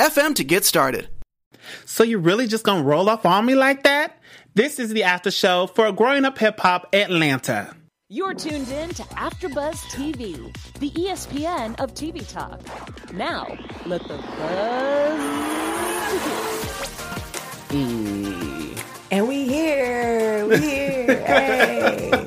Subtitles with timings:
[0.00, 1.08] anchor.fm to get started.
[1.84, 4.18] So you really just gonna roll off on me like that?
[4.54, 7.74] This is the after show for Growing Up Hip Hop Atlanta.
[8.08, 12.60] You're tuned in to AfterBuzz TV, the ESPN of TV talk.
[13.12, 15.20] Now, let the buzz
[17.70, 18.76] begin.
[19.12, 20.46] And we here.
[20.46, 21.24] We here.
[21.24, 22.19] hey.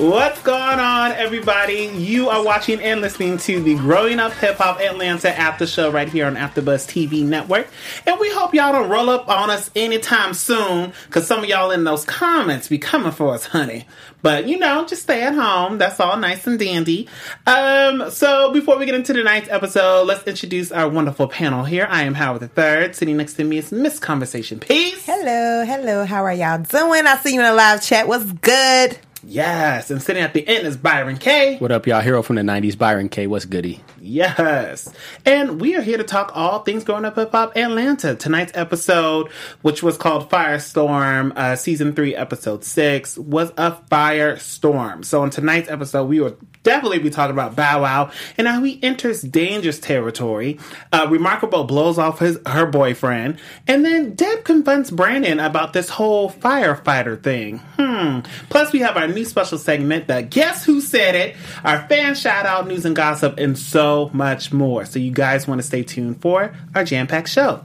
[0.00, 1.92] What's going on, everybody?
[1.94, 6.08] You are watching and listening to the Growing Up Hip Hop Atlanta after show right
[6.08, 7.68] here on AfterBuzz TV Network,
[8.06, 11.70] and we hope y'all don't roll up on us anytime soon, because some of y'all
[11.70, 13.86] in those comments be coming for us, honey.
[14.22, 15.76] But you know, just stay at home.
[15.76, 17.06] That's all nice and dandy.
[17.46, 21.86] Um, so before we get into tonight's episode, let's introduce our wonderful panel here.
[21.90, 22.96] I am Howard the Third.
[22.96, 25.04] Sitting next to me is Miss Conversation Piece.
[25.04, 26.06] Hello, hello.
[26.06, 27.06] How are y'all doing?
[27.06, 28.08] I see you in a live chat.
[28.08, 28.98] What's good?
[29.22, 31.58] Yes, and sitting at the end is Byron K.
[31.58, 32.00] What up, y'all?
[32.00, 33.26] Hero from the 90s, Byron K.
[33.26, 33.82] What's goody?
[34.00, 34.92] Yes.
[35.26, 38.14] And we are here to talk all things growing up hip hop Atlanta.
[38.14, 39.30] Tonight's episode,
[39.62, 45.04] which was called Firestorm, uh, season three, episode six, was a firestorm.
[45.04, 48.78] So in tonight's episode, we will definitely be talking about Bow Wow and how he
[48.82, 50.58] enters dangerous territory.
[50.92, 56.30] Uh, Remarkable blows off his her boyfriend, and then Deb confronts Brandon about this whole
[56.30, 57.58] firefighter thing.
[57.78, 58.20] Hmm.
[58.48, 62.46] Plus, we have our new special segment, the Guess Who Said It, our fan shout
[62.46, 64.86] out, news and gossip, and so much more.
[64.86, 67.64] So you guys want to stay tuned for our jam packed show.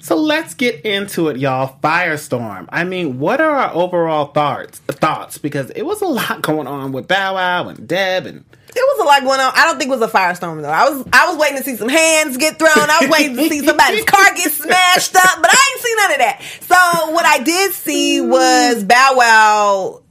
[0.00, 1.78] So let's get into it, y'all.
[1.82, 2.66] Firestorm.
[2.68, 4.78] I mean, what are our overall thoughts?
[4.78, 8.74] Thoughts because it was a lot going on with Bow Wow and Deb and It
[8.76, 9.52] was a lot going on.
[9.54, 10.70] I don't think it was a firestorm though.
[10.70, 12.70] I was I was waiting to see some hands get thrown.
[12.76, 16.12] I was waiting to see somebody's car get smashed up, but I ain't see none
[16.12, 16.42] of that.
[16.60, 20.02] So what I did see was Bow Wow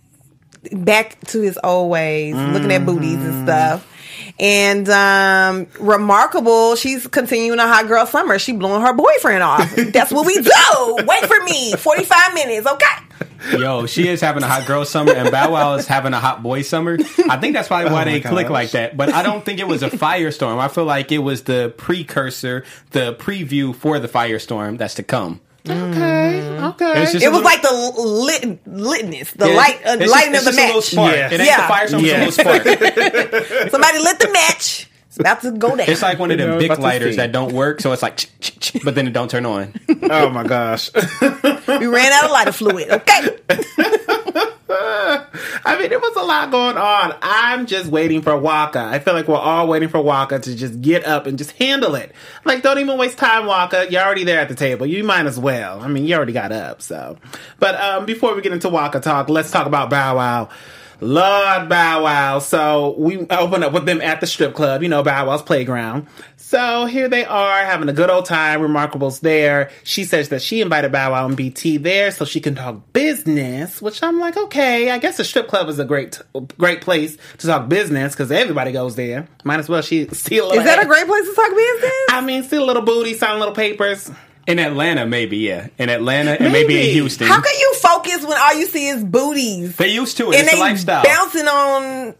[0.72, 3.46] back to his old ways, looking at booties and mm-hmm.
[3.46, 3.95] stuff.
[4.38, 8.38] And um remarkable, she's continuing a hot girl summer.
[8.38, 9.74] She blowing her boyfriend off.
[9.76, 11.06] That's what we do.
[11.08, 11.74] Wait for me.
[11.74, 13.06] 45 minutes, okay?
[13.58, 16.42] Yo, she is having a hot girl summer, and Bow Wow is having a hot
[16.42, 16.98] boy summer.
[17.30, 18.98] I think that's probably why they click like that.
[18.98, 20.58] But I don't think it was a firestorm.
[20.58, 25.42] I feel like it was the precursor, the preview for the firestorm that's to come.
[25.70, 26.94] Okay, okay.
[27.04, 30.56] It was little- like the lit, litness, the Yeah, light, uh, it's lighting just, of
[30.56, 31.12] the it's just a little match.
[31.12, 31.16] spark.
[31.16, 31.28] Yeah.
[31.32, 31.68] It ain't Yeah.
[31.68, 32.24] the firestorm, Yeah.
[32.24, 33.70] it's a little spark.
[33.72, 34.90] Somebody lit the match.
[35.08, 35.88] It's about to go down.
[35.88, 37.18] It's like one of You know, them big about to lighters see.
[37.18, 39.74] that don't work, so it's like, ch- ch- ch- but then it don't turn on.
[40.10, 40.90] oh my gosh.
[41.22, 42.90] we ran out of lighter fluid.
[42.90, 44.50] Okay.
[44.70, 47.16] I mean, it was a lot going on.
[47.22, 48.80] I'm just waiting for Waka.
[48.80, 51.94] I feel like we're all waiting for Waka to just get up and just handle
[51.94, 52.14] it.
[52.46, 53.92] Like, don't even waste time, Waka.
[53.92, 54.88] You're already there at the table.
[54.88, 55.82] You might as well.
[55.82, 57.18] I mean, you already got up, so.
[57.60, 60.50] But um, before we get into Waka talk, let's talk about Bow Wow.
[61.02, 62.40] Lord Bow Wow.
[62.40, 66.08] So we open up with them at the strip club, you know, Bow Wow's playground.
[66.56, 68.62] So here they are having a good old time.
[68.62, 69.72] Remarkable's there.
[69.84, 73.82] She says that she invited Bow Wow and BT there so she can talk business,
[73.82, 76.22] which I'm like, okay, I guess the strip club is a great,
[76.58, 79.28] great place to talk business because everybody goes there.
[79.44, 80.46] Might as well she see a.
[80.46, 81.92] Is that a great place to talk business?
[82.12, 84.10] I mean, see a little booty, sign little papers.
[84.48, 85.68] In Atlanta, maybe, yeah.
[85.80, 86.88] In Atlanta, and maybe Maybe.
[86.90, 87.28] in Houston.
[87.28, 89.76] How can you focus when all you see is booties?
[89.78, 90.36] they used to it.
[90.40, 91.04] and It's a lifestyle.
[91.04, 92.16] bouncing on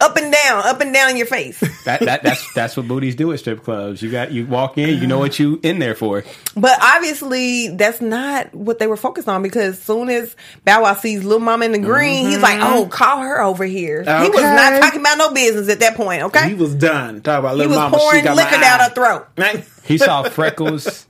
[0.00, 1.62] up and down, up and down in your face.
[1.88, 4.02] That, that that's that's what booties do at strip clubs.
[4.02, 6.22] You got you walk in, you know what you in there for.
[6.54, 10.36] But obviously, that's not what they were focused on because soon as
[10.66, 14.02] Bow Wow sees Lil Mama in the green, he's like, "Oh, call her over here."
[14.02, 14.56] He was Mm-hmm.
[14.56, 16.24] Not talking about no business at that point.
[16.24, 17.22] Okay, He was done.
[17.22, 17.96] Talk about he little was mama.
[17.96, 18.84] she pouring got my liquor down eye.
[18.84, 19.64] her throat.
[19.88, 21.06] He saw freckles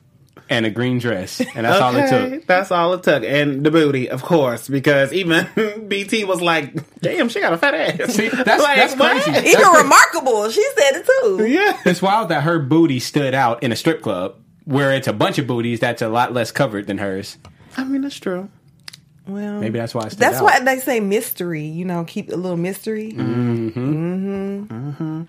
[0.50, 2.46] and a green dress, and that's all it Okay, took.
[2.46, 3.22] That's all it took.
[3.25, 5.46] And the booty, of course, because even
[5.88, 8.14] BT was like, damn, she got a fat ass.
[8.14, 9.22] See, that's- that's what?
[9.25, 9.49] crazy.
[9.50, 11.46] Even remarkable, she said it too.
[11.46, 11.78] Yeah.
[11.84, 15.38] It's wild that her booty stood out in a strip club where it's a bunch
[15.38, 17.38] of booties that's a lot less covered than hers.
[17.76, 18.49] I mean, that's true.
[19.28, 20.44] Well, Maybe that's why it stood That's out.
[20.44, 21.64] why they say mystery.
[21.64, 23.12] You know, keep a little mystery.
[23.12, 24.64] Mm-hmm.
[24.64, 25.22] Mm-hmm.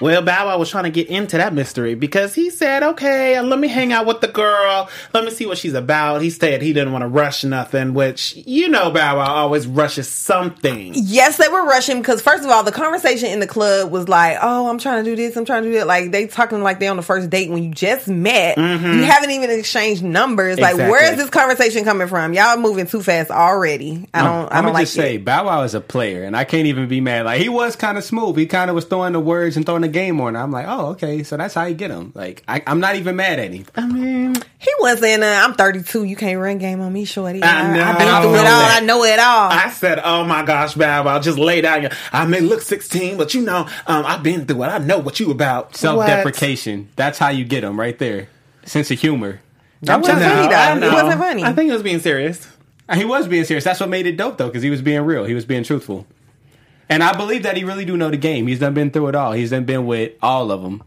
[0.00, 3.58] Well, Bow Wow was trying to get into that mystery because he said, okay, let
[3.58, 4.88] me hang out with the girl.
[5.12, 6.22] Let me see what she's about.
[6.22, 10.08] He said he didn't want to rush nothing, which, you know, Bow Wow always rushes
[10.08, 10.92] something.
[10.94, 14.38] Yes, they were rushing because first of all, the conversation in the club was like,
[14.40, 16.80] "Oh, I'm trying to do this, I'm trying to do that." Like they talking like
[16.80, 18.56] they on the first date when you just met.
[18.56, 20.58] You haven't even exchanged numbers.
[20.58, 22.32] Like, where is this conversation coming from?
[22.32, 24.08] Y'all moving too fast already.
[24.14, 24.28] I don't.
[24.30, 25.16] I I'm don't gonna like just say.
[25.18, 27.24] Bow Wow is a player, and I can't even be mad.
[27.26, 28.36] Like he was kind of smooth.
[28.36, 30.36] He kind of was throwing the words and throwing the game on.
[30.36, 32.12] I'm like, oh, okay, so that's how you get him.
[32.14, 33.66] Like I, I'm not even mad at him.
[33.74, 35.22] I mean, He wasn't.
[35.22, 36.04] Uh, I'm 32.
[36.04, 37.42] You can't run game on me, shorty.
[37.42, 37.84] I know.
[37.84, 38.44] have been I through it all.
[38.44, 38.78] that.
[38.82, 39.50] I know it all.
[39.50, 41.88] I said, oh my gosh, Bow Wow, just lay down.
[42.12, 44.66] I may look 16, but you know, um, I've been through it.
[44.68, 45.76] I know what you about.
[45.76, 46.88] Self deprecation.
[46.96, 48.28] That's how you get him right there.
[48.64, 49.40] Sense of humor.
[49.82, 50.86] That I'm wasn't telling funny, you, though.
[50.86, 51.42] It wasn't funny.
[51.42, 52.46] I think it was being serious.
[52.88, 53.64] Uh, he was being serious.
[53.64, 55.24] That's what made it dope though, because he was being real.
[55.24, 56.06] He was being truthful.
[56.88, 58.46] And I believe that he really do know the game.
[58.46, 59.32] He's done been through it all.
[59.32, 60.82] He's done been with all of them.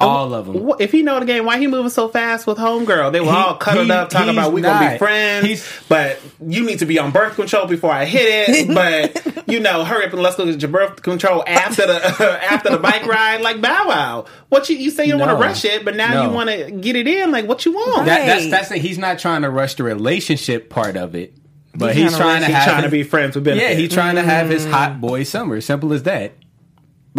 [0.00, 0.72] All of them.
[0.78, 3.10] If he know the game, why he moving so fast with homegirl?
[3.10, 5.44] They were He- all cuddled he- up, talking about we gonna be friends.
[5.46, 8.68] He's- but you need to be on birth control before I hit it.
[8.74, 12.04] but you know, hurry up and let's go get your birth control after the
[12.50, 13.40] after the bike ride.
[13.40, 16.22] Like Bow Wow, what you you say you don't want to rush it, but now
[16.22, 17.32] you want to get it in.
[17.32, 18.06] Like what you want?
[18.06, 21.34] That, that's that's the, he's not trying to rush the relationship part of it,
[21.74, 23.46] but He's he's, trying trying to to He's have trying to his- be friends with
[23.48, 24.70] yeah, he's trying to have his mm.
[24.70, 25.60] hot boy summer.
[25.60, 26.34] Simple as that.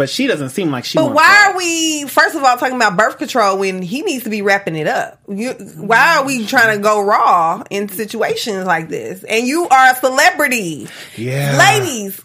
[0.00, 0.96] But she doesn't seem like she.
[0.96, 1.50] But wants why that.
[1.52, 4.74] are we, first of all, talking about birth control when he needs to be wrapping
[4.74, 5.20] it up?
[5.28, 9.22] You, why are we trying to go raw in situations like this?
[9.24, 10.88] And you are a celebrity.
[11.16, 11.54] Yeah.
[11.58, 12.18] Ladies,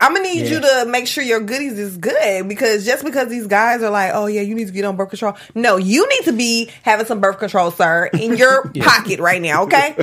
[0.00, 3.48] I'm gonna need you to make sure your goodies is good because just because these
[3.48, 5.36] guys are like, oh yeah, you need to get on birth control.
[5.56, 9.64] No, you need to be having some birth control, sir, in your pocket right now.
[9.64, 9.96] Okay,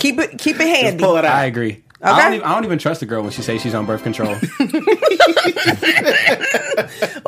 [0.00, 1.04] keep it keep it handy.
[1.04, 1.32] pull it out?
[1.36, 1.84] I agree.
[2.02, 4.02] I, don't even, I don't even trust a girl when she says she's on birth
[4.02, 4.36] control.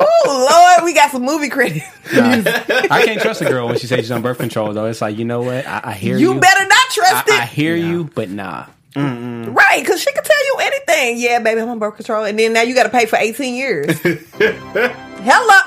[0.01, 1.85] Oh Lord, we got some movie credits.
[2.13, 2.41] Nah,
[2.89, 4.71] I can't trust a girl when she says she's on birth control.
[4.73, 5.65] Though it's like, you know what?
[5.65, 6.33] I, I hear you.
[6.33, 7.41] You better not trust I, it.
[7.41, 8.65] I hear you, but nah.
[8.95, 11.17] Right, because she can tell you anything.
[11.19, 12.25] Yeah, baby, I'm on birth control.
[12.25, 13.99] And then now you got to pay for 18 years.
[14.01, 15.59] Hello.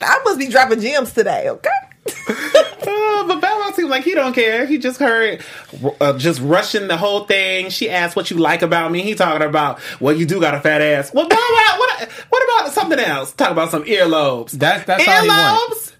[0.00, 1.70] I must be dropping gems today, okay?
[2.28, 4.64] Uh, but Bow Wow seems like he don't care.
[4.66, 5.42] He just heard,
[6.00, 7.70] uh, just rushing the whole thing.
[7.70, 9.02] She asked what you like about me.
[9.02, 11.12] He talking about, well, you do got a fat ass.
[11.12, 13.32] Well, Bow Wow, what, what about something else?
[13.32, 14.52] Talk about some earlobes.
[14.52, 15.72] That- that's all he want.
[15.72, 15.92] earlobes.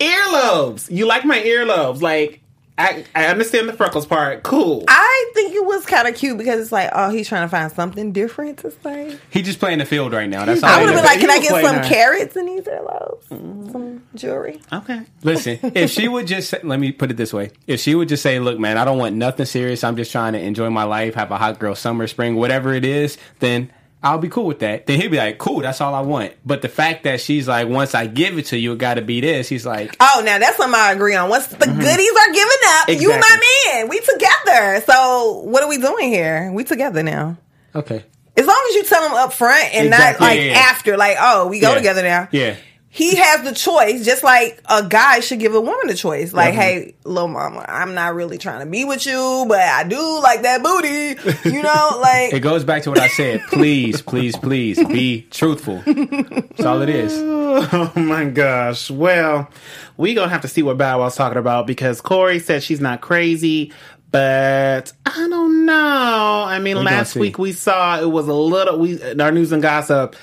[0.00, 0.90] Earlobes.
[0.90, 2.02] You like my earlobes?
[2.02, 2.40] Like,
[2.78, 4.42] I, I understand the freckles part.
[4.42, 4.84] Cool.
[4.86, 7.72] I think it was kind of cute because it's like, oh, he's trying to find
[7.72, 9.16] something different to say.
[9.30, 10.44] He just playing the field right now.
[10.44, 10.68] That's all.
[10.68, 11.88] I would have been like, can I get some nice.
[11.88, 13.28] carrots in these earlobes?
[13.72, 14.60] Some jewelry?
[14.72, 15.02] okay.
[15.22, 18.08] Listen, if she would just say, let me put it this way: if she would
[18.08, 19.84] just say, "Look, man, I don't want nothing serious.
[19.84, 22.84] I'm just trying to enjoy my life, have a hot girl summer, spring, whatever it
[22.84, 23.70] is," then
[24.02, 24.86] I'll be cool with that.
[24.86, 27.66] Then he'd be like, "Cool, that's all I want." But the fact that she's like,
[27.68, 30.38] "Once I give it to you, it got to be this," he's like, Oh, now
[30.38, 31.28] that's something I agree on.
[31.28, 31.80] Once the mm-hmm.
[31.80, 33.18] goodies are given up, you Exactly.
[33.20, 33.88] my man.
[33.88, 34.82] We together.
[34.86, 36.52] So what are we doing here?
[36.52, 37.36] We together now.
[37.74, 38.04] "Okay,
[38.36, 40.24] As long as you tell them up front and Exactly.
[40.26, 40.58] not like yeah, yeah.
[40.58, 41.74] after, like, oh, we go Yeah.
[41.76, 42.28] together now.
[42.30, 42.54] yeah."
[42.96, 46.32] He has the choice, just like a guy should give a woman the choice.
[46.32, 50.20] Like, hey, little mama, I'm not really trying to be with you, but I do
[50.22, 51.50] like that booty.
[51.54, 53.42] You know, like It goes back to what I said.
[53.48, 55.82] Please, please, please be truthful.
[55.84, 57.12] That's all it is.
[57.56, 58.90] Oh my gosh.
[58.90, 59.48] Well,
[59.96, 63.00] we gonna have to see what Bow Wow's talking about because Corey said she's not
[63.00, 63.72] crazy,
[64.10, 66.44] but I don't know.
[66.46, 68.78] I mean, We gonna last week we saw it was a little.
[68.78, 70.16] We our news and gossip.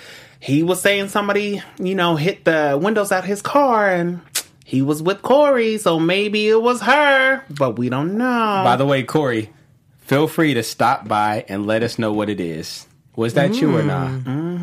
[0.44, 4.20] He was saying somebody, you know, hit the windows out his car and.
[4.66, 8.62] He was with Corey, so maybe it was her, but we don't know.
[8.64, 9.52] By the way, Corey,
[10.00, 12.88] feel free to stop by and let us know what it is.
[13.16, 14.10] Was that you or not?
[14.10, 14.54] Mm.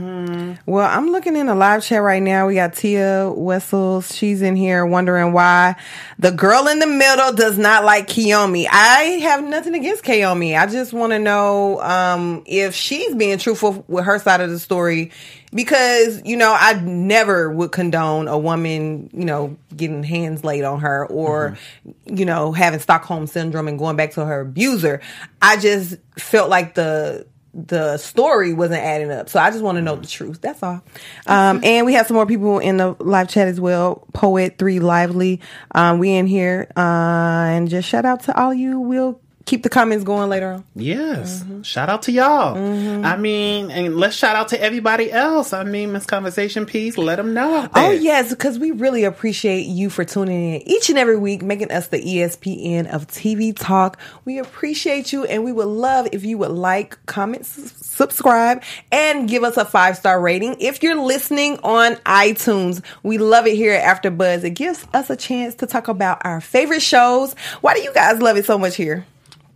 [0.50, 0.70] Mm-hmm.
[0.70, 2.46] Well, I'm looking in the live chat right now.
[2.46, 4.14] We got Tia Wessels.
[4.14, 5.76] She's in here wondering why
[6.18, 8.66] the girl in the middle does not like Kiyomi.
[8.70, 10.58] I have nothing against Kiyomi.
[10.58, 14.58] I just want to know um, if she's being truthful with her side of the
[14.58, 15.12] story.
[15.52, 20.78] Because, you know, I never would condone a woman, you know, getting hands laid on
[20.80, 22.16] her or, mm-hmm.
[22.16, 25.00] you know, having Stockholm syndrome and going back to her abuser.
[25.42, 29.28] I just felt like the the story wasn't adding up.
[29.28, 30.40] So I just want to know the truth.
[30.40, 30.82] That's all.
[31.26, 34.06] Um, and we have some more people in the live chat as well.
[34.12, 35.40] Poet Three Lively.
[35.72, 36.70] Um, we in here.
[36.76, 40.64] Uh, and just shout out to all you Will keep the comments going later on.
[40.76, 41.40] Yes.
[41.42, 41.62] Mm-hmm.
[41.62, 42.56] Shout out to y'all.
[43.04, 45.52] I mean, and let's shout out to everybody else.
[45.52, 47.68] I mean, Miss Conversation Piece, let them know.
[47.74, 51.72] Oh yes, because we really appreciate you for tuning in each and every week, making
[51.72, 53.98] us the ESPN of TV talk.
[54.24, 59.28] We appreciate you, and we would love if you would like, comment, s- subscribe, and
[59.28, 60.56] give us a five star rating.
[60.60, 64.44] If you're listening on iTunes, we love it here at AfterBuzz.
[64.44, 67.34] It gives us a chance to talk about our favorite shows.
[67.62, 69.04] Why do you guys love it so much here?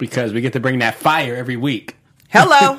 [0.04, 1.96] Because we get to bring that fire every week.
[2.36, 2.76] Hello,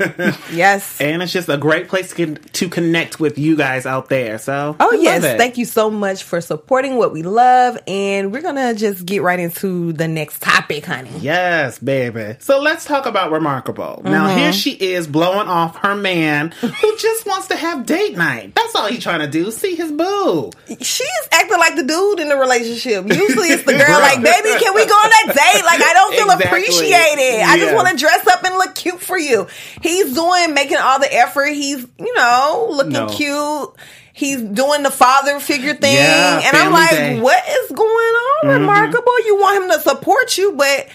[0.51, 0.99] yes.
[0.99, 4.37] And it's just a great place to, to connect with you guys out there.
[4.37, 8.41] So, Oh I yes, thank you so much for supporting what we love, and we're
[8.41, 11.09] gonna just get right into the next topic, honey.
[11.19, 12.35] Yes, baby.
[12.39, 14.01] So let's talk about Remarkable.
[14.03, 14.37] Now, Mm-hmm.
[14.39, 18.53] here she is blowing off her man who just wants to have date night.
[18.55, 19.51] That's all he's trying to do.
[19.51, 20.51] See his boo.
[20.81, 23.05] She's acting like the dude in the relationship.
[23.05, 25.63] Usually it's the girl like, baby, can we go on that date?
[25.63, 26.45] Like, I don't feel Exactly.
[26.59, 27.43] appreciated.
[27.45, 29.44] I just want to dress up and look cute for you.
[29.81, 31.47] He's doing, making all the effort.
[31.49, 33.07] He's, you know, looking No.
[33.07, 33.69] cute.
[34.13, 35.93] He's doing the father figure thing.
[35.95, 37.19] Yeah, and I'm like, day.
[37.19, 38.59] what is going on, Mm-hmm.
[38.61, 39.25] Remarkable?
[39.25, 40.87] You want him to support you, but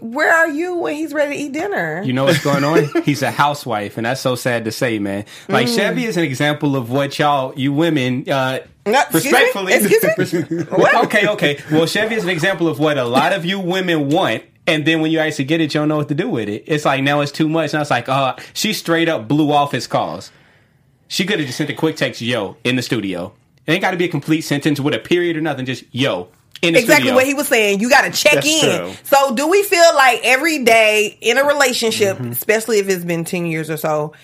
[0.00, 2.02] where are you when he's ready to eat dinner?
[2.04, 2.88] You know what's going on?
[3.04, 5.24] He's a housewife, and that's so sad to say, man.
[5.48, 5.76] Like Mm.
[5.76, 9.30] Chevy is an example of what y'all, you women, uh, No, excuse me?
[9.30, 9.72] respectfully.
[9.74, 10.64] Excuse me?
[11.04, 11.58] Okay, okay.
[11.70, 14.42] Well, Chevy is an example of what a lot of you women want.
[14.66, 16.64] And then when you actually get it, you don't know what to do with it.
[16.66, 17.70] It's like now it's too much.
[17.72, 20.30] And I was like, uh, she straight up blew off his calls.
[21.08, 23.34] She could have just sent a quick text, yo, in the studio.
[23.66, 25.66] It ain't got to be a complete sentence with a period or nothing.
[25.66, 26.28] Just yo,
[26.62, 27.14] in the exactly studio.
[27.14, 27.80] what he was saying.
[27.80, 28.78] You got to check That's in.
[28.78, 28.92] true.
[29.04, 32.30] So, do we feel like every day in a relationship, Mm-hmm.
[32.30, 34.14] especially if it's been 10 years or so,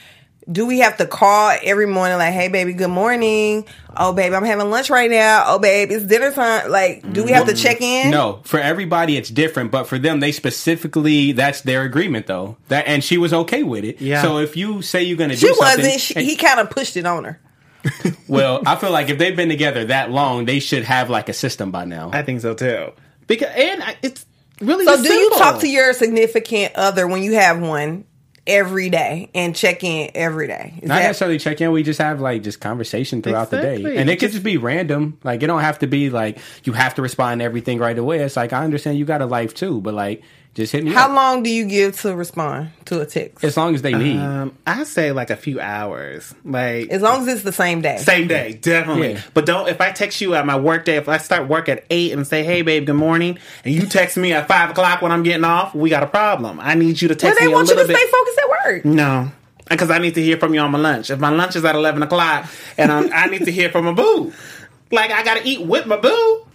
[0.50, 3.64] do we have to call every morning, like, hey, baby, good morning?
[3.97, 5.45] Oh, babe, I'm having lunch right now.
[5.47, 6.71] Oh, babe, it's dinner time.
[6.71, 7.62] Like, do we have to mm-hmm.
[7.62, 8.11] check in?
[8.11, 12.57] No, for everybody it's different, but for them they specifically that's their agreement though.
[12.69, 14.00] That and she was okay with it.
[14.00, 14.23] Yeah.
[14.23, 16.00] So if you say you're going to do She something, wasn't.
[16.00, 17.40] She, he kind of pushed it on her.
[18.28, 21.33] well, I feel like if they've been together that long, they should have like a
[21.33, 22.11] system by now.
[22.12, 22.92] I think so too.
[23.26, 24.26] Because and I- it's
[24.61, 25.38] really So, just do you simple.
[25.38, 28.04] talk to your significant other when you have one
[28.50, 30.75] every day and check in every day?
[30.83, 31.71] Is Not that- necessarily check in.
[31.73, 34.57] We just have like just conversation throughout the day, and it could Just- just be
[34.57, 35.19] random.
[35.25, 38.19] Like it don't have to be like you have to respond to everything right away.
[38.21, 40.23] It's like I understand you got a life too, but like
[40.54, 41.14] just hit me How up.
[41.14, 43.45] long do you give to respond to a text?
[43.45, 44.19] As long as they need.
[44.19, 46.35] Um, I say like a few hours.
[46.45, 47.99] Like As long as it's the same day.
[47.99, 49.12] Same day, definitely.
[49.12, 49.21] Yeah.
[49.33, 51.85] But don't if I text you at my work day, if I start work at
[51.90, 55.12] eight and say, "Hey, babe, good morning," and you text me at five o'clock when
[55.12, 56.59] I'm getting off, we got a problem.
[56.61, 58.38] I need you to Well, text they me a want you to little stay focused
[58.38, 58.85] at work.
[58.85, 59.30] no,
[59.69, 61.11] because I need to hear from you on my lunch.
[61.11, 63.92] If my lunch is at eleven o'clock, and I'm, I need to hear from my
[63.92, 64.33] boo,
[64.90, 66.47] like I got to eat with my boo.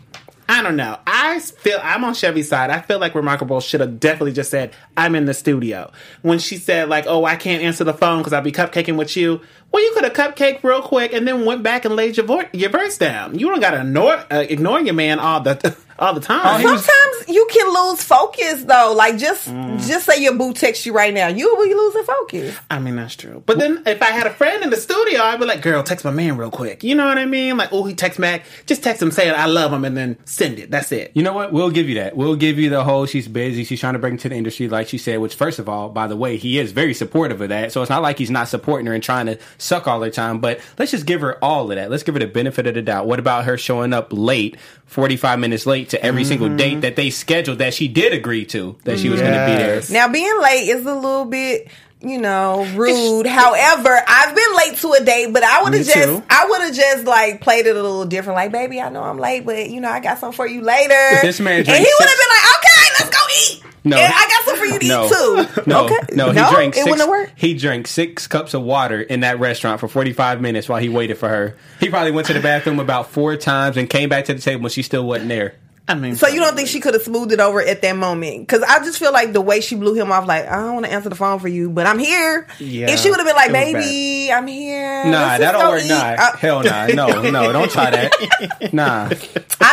[0.47, 0.99] I don't know.
[1.07, 2.69] I feel I'm on Chevy's side.
[2.69, 6.57] I feel like Remarkable should have definitely just said, "I'm in the studio." When she
[6.57, 9.41] said like, "Oh, I can't answer the phone because I'll be cupcaking with you."
[9.75, 12.47] Well, you could have cupcake real quick and then went back and laid your vo-
[12.53, 13.37] your verse down.
[13.37, 16.61] You don't got to ignore uh, ignore your man all the all the time.
[16.61, 18.93] he was- Sometimes you can lose focus though.
[18.95, 19.85] Like just Mm.
[19.85, 21.27] just say your boo texts you right now.
[21.27, 22.57] You will be losing focus.
[22.71, 23.43] I mean, that's true.
[23.45, 26.05] But then if I had a friend in the studio, I'd be like, girl, text
[26.05, 26.83] my man real quick.
[26.83, 27.57] You know what I mean?
[27.57, 28.43] Like, oh, he texts back.
[28.65, 30.71] Just text him saying I love him and then send it.
[30.71, 31.11] That's it.
[31.15, 31.51] You know what?
[31.51, 32.15] We'll give you that.
[32.15, 33.63] We'll give you the whole she's busy.
[33.65, 36.07] She's trying to break into the industry, like she said, which, first of all, by
[36.07, 37.71] the way, he is very supportive of that.
[37.73, 40.39] So it's not like he's not supporting her and trying to suck all her time,
[40.39, 41.89] but let's just give her all of that.
[41.89, 43.07] Let's give her the benefit of the doubt.
[43.07, 47.09] What about her showing up late, 45 minutes late to every single date that they
[47.09, 49.81] scheduled that she did agree to, that she was going to be there?
[49.89, 51.69] Now being late is a little bit
[52.01, 53.25] you know, rude.
[53.25, 56.23] However, I've been late to a date, but I would have just, too.
[56.29, 58.35] I would have just like played it a little different.
[58.35, 60.93] Like, baby, I know I'm late, but you know, I got something for you later.
[61.21, 63.63] this man and he would have been like, okay, let's go eat.
[63.87, 63.97] No.
[63.97, 65.05] and I got some for you to No.
[65.05, 65.61] eat too.
[65.67, 66.89] No, okay, no, he drank it six.
[66.89, 67.37] wouldn't have.
[67.37, 70.89] He drank six cups of water in that restaurant for forty five minutes while he
[70.89, 71.55] waited for her.
[71.79, 74.63] He probably went to the bathroom about four times and came back to the table
[74.63, 75.55] when she still wasn't there.
[75.87, 78.39] I mean, So you don't think she could have smoothed it over at that moment?
[78.47, 80.87] Because I just feel like the way she blew him off, like I don't want
[80.87, 82.47] to answer the phone for you, but I'm here.
[82.59, 85.69] Yeah, if she would have been like, it was "Baby, I'm here," Nah, that'll go
[85.73, 85.83] work.
[85.83, 86.87] eat," Nah, uh, I, hell nah.
[86.87, 88.73] No, no, don't try that.
[88.73, 89.09] Nah.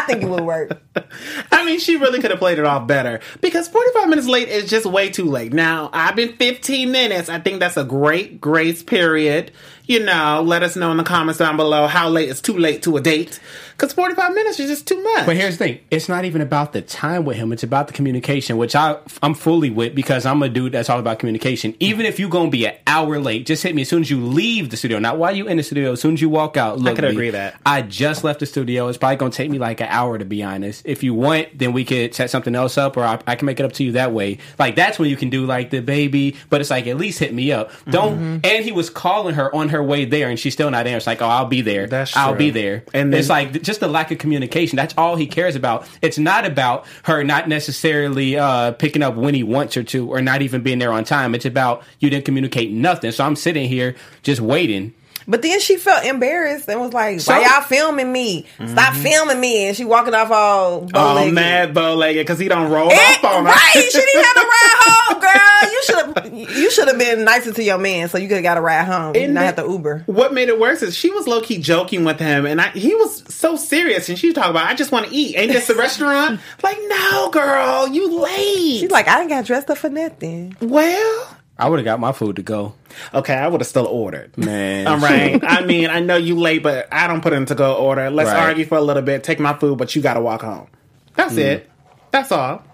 [0.03, 0.83] I think it would work.
[1.53, 4.69] I mean, she really could have played it off better because 45 minutes late is
[4.69, 5.53] just way too late.
[5.53, 7.29] Now, I've been 15 minutes.
[7.29, 9.53] I think that's a great grace period.
[9.93, 12.83] You know, let us know in the comments down below how late is too late
[12.85, 13.39] to a date
[13.83, 15.27] because 45 minutes is just too much.
[15.27, 17.93] But here's the thing: it's not even about the time with him; it's about the
[17.93, 21.75] communication, which I I'm fully with because I'm a dude that's all about communication.
[21.81, 24.25] Even if you're gonna be an hour late, just hit me as soon as you
[24.25, 24.99] leave the studio.
[24.99, 25.93] Not while you in the studio.
[25.93, 26.95] As soon as you walk out, look.
[26.95, 27.61] could B, agree that.
[27.67, 28.89] I just left the studio.
[28.89, 30.87] It's probably gonna take me like an hour to be honest.
[30.87, 33.61] If you want, then we could set something else up, or I, I can make
[33.61, 34.39] it up to you that way.
[34.59, 37.35] Like that's when you can do like the baby, but it's like at least hit
[37.35, 37.71] me up.
[37.91, 38.15] Don't.
[38.15, 38.39] Mm-hmm.
[38.45, 40.97] And he was calling her on her way there, and she's still not there.
[40.97, 41.87] It's like, oh, I'll be there.
[41.87, 42.39] That's I'll true.
[42.39, 42.75] be there.
[42.93, 44.77] And And then- it's like just the lack of communication.
[44.77, 45.87] That's all he cares about.
[46.01, 50.21] It's not about her not necessarily uh, picking up when he wants her to, or
[50.23, 51.35] not even being there on time.
[51.35, 53.11] It's about you didn't communicate nothing.
[53.13, 54.95] So I'm sitting here just waiting.
[55.29, 58.47] But then she felt embarrassed and was like, "Why y'all filming me?
[58.67, 62.71] Stop filming me!" And she walking off all Oh, mad bow legged because he don't
[62.71, 63.51] roll Eh, off on her.
[63.51, 65.71] right, she didn't have a ride home, girl.
[65.73, 68.43] You should have, you should have been nicer to your man, so you could have
[68.43, 70.05] got a ride home, and not have to Uber.
[70.07, 72.95] What made it worse is she was low key joking with him, and I, he
[72.95, 74.09] was so serious.
[74.09, 75.37] And she was talking about, "I just want to eat.
[75.37, 78.79] Ain't this a restaurant?" like, no, girl, you late.
[78.81, 80.57] She's like, I didn't got dressed up for nothing.
[80.61, 82.75] well, I would have got my food to go.
[83.15, 84.37] okay, I would have still ordered.
[84.39, 84.87] Man.
[84.87, 85.41] All right.
[85.45, 88.11] I mean, I know you late, but I don't put in to go order.
[88.11, 88.49] Let's Right.
[88.49, 89.23] argue for a little bit.
[89.23, 90.67] Take my food, but you got to walk home.
[91.15, 91.71] That's it.
[92.11, 92.65] That's all.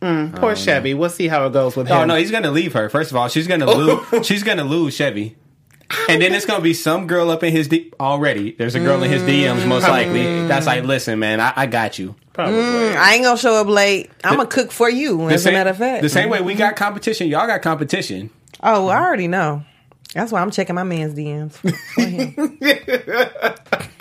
[0.00, 0.94] Mm, poor Chevy.
[0.94, 1.96] We'll see how it goes with him.
[1.96, 2.88] Oh no, he's gonna leave her.
[2.88, 4.06] First of all, she's gonna lose.
[4.26, 5.36] she's gonna lose Chevy,
[6.08, 8.52] and then it's gonna be some girl up in his D- already.
[8.52, 10.46] There's a girl in his DMs most likely.
[10.46, 12.14] That's like, listen, man, I, I got you.
[12.38, 12.56] Probably.
[12.56, 14.12] Mm, I ain't gonna show up late.
[14.22, 15.28] I'm gonna cook for you.
[15.28, 18.30] As same, a matter of fact, the same way we got competition, y'all got competition.
[18.62, 19.64] Oh, I already know.
[20.14, 21.58] That's why I'm checking my man's DMs.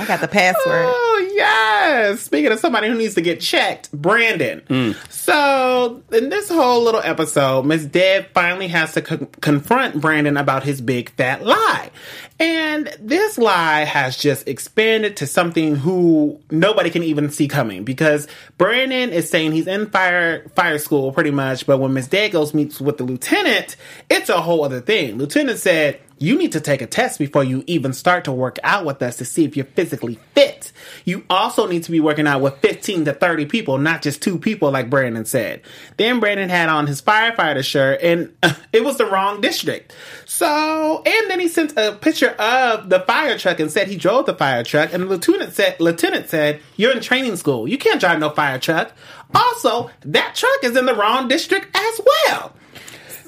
[0.00, 0.12] for him.
[0.12, 0.84] I got the password.
[0.86, 2.20] Oh yes!
[2.20, 4.60] Speaking of somebody who needs to get checked, Brandon.
[4.68, 4.96] Mm.
[5.10, 10.62] So in this whole little episode, Miss Deb finally has to con- confront Brandon about
[10.64, 11.90] his big fat lie,
[12.38, 18.26] and this lie has just expanded to something who nobody can even see coming because
[18.58, 22.54] Brandon is saying he's in fire fire school pretty much, but when Miss Deb goes
[22.54, 23.76] meets with the lieutenant,
[24.08, 25.18] it's a whole other thing.
[25.18, 28.84] Lieutenant said you need to take a test before you even start to work out
[28.84, 30.70] with us to see if you're physically fit.
[31.06, 34.38] You also need to be working out with 15 to 30 people, not just two
[34.38, 35.62] people, like Brandon said.
[35.96, 38.34] Then Brandon had on his firefighter shirt, and
[38.72, 39.94] it was the wrong district.
[40.26, 44.26] So, and then he sent a picture of the fire truck and said he drove
[44.26, 44.92] the fire truck.
[44.92, 47.66] And the lieutenant said, lieutenant said, "You're in training school.
[47.66, 48.92] You can't drive no fire truck."
[49.34, 52.52] Also, that truck is in the wrong district as well.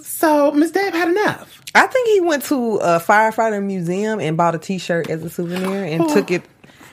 [0.03, 1.62] So, Miss Deb had enough.
[1.75, 5.85] I think he went to a firefighter museum and bought a T-shirt as a souvenir
[5.85, 6.43] and took it,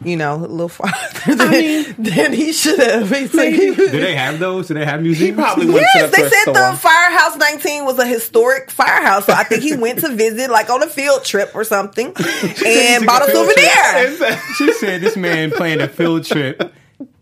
[0.04, 0.96] you know, a little farther
[1.36, 3.10] than, mean- than he should have.
[3.10, 4.70] He's like- Do they have those?
[4.70, 5.20] Do they have museums?
[5.20, 5.46] He museums?
[5.46, 6.72] probably went to Yes, the they thrift said store.
[6.72, 9.26] the Firehouse 19 was a historic firehouse.
[9.26, 12.08] So I think he went to visit, like on a field trip or something,
[12.66, 13.70] and bought a field trip.
[13.70, 14.42] souvenir.
[14.58, 16.74] she said this man planned a field trip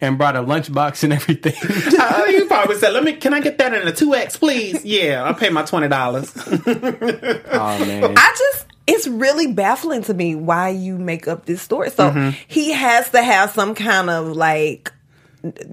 [0.02, 1.54] and brought a lunchbox and everything.
[2.00, 3.14] Uh, you probably said, "Let me.
[3.14, 6.32] Can I get that in a two X, please?" Yeah, I'll pay my twenty dollars.
[6.38, 8.14] oh man.
[8.18, 11.90] I just it's really baffling to me why you make up this story.
[11.90, 12.30] So Mm-hmm.
[12.48, 14.92] he has to have some kind of like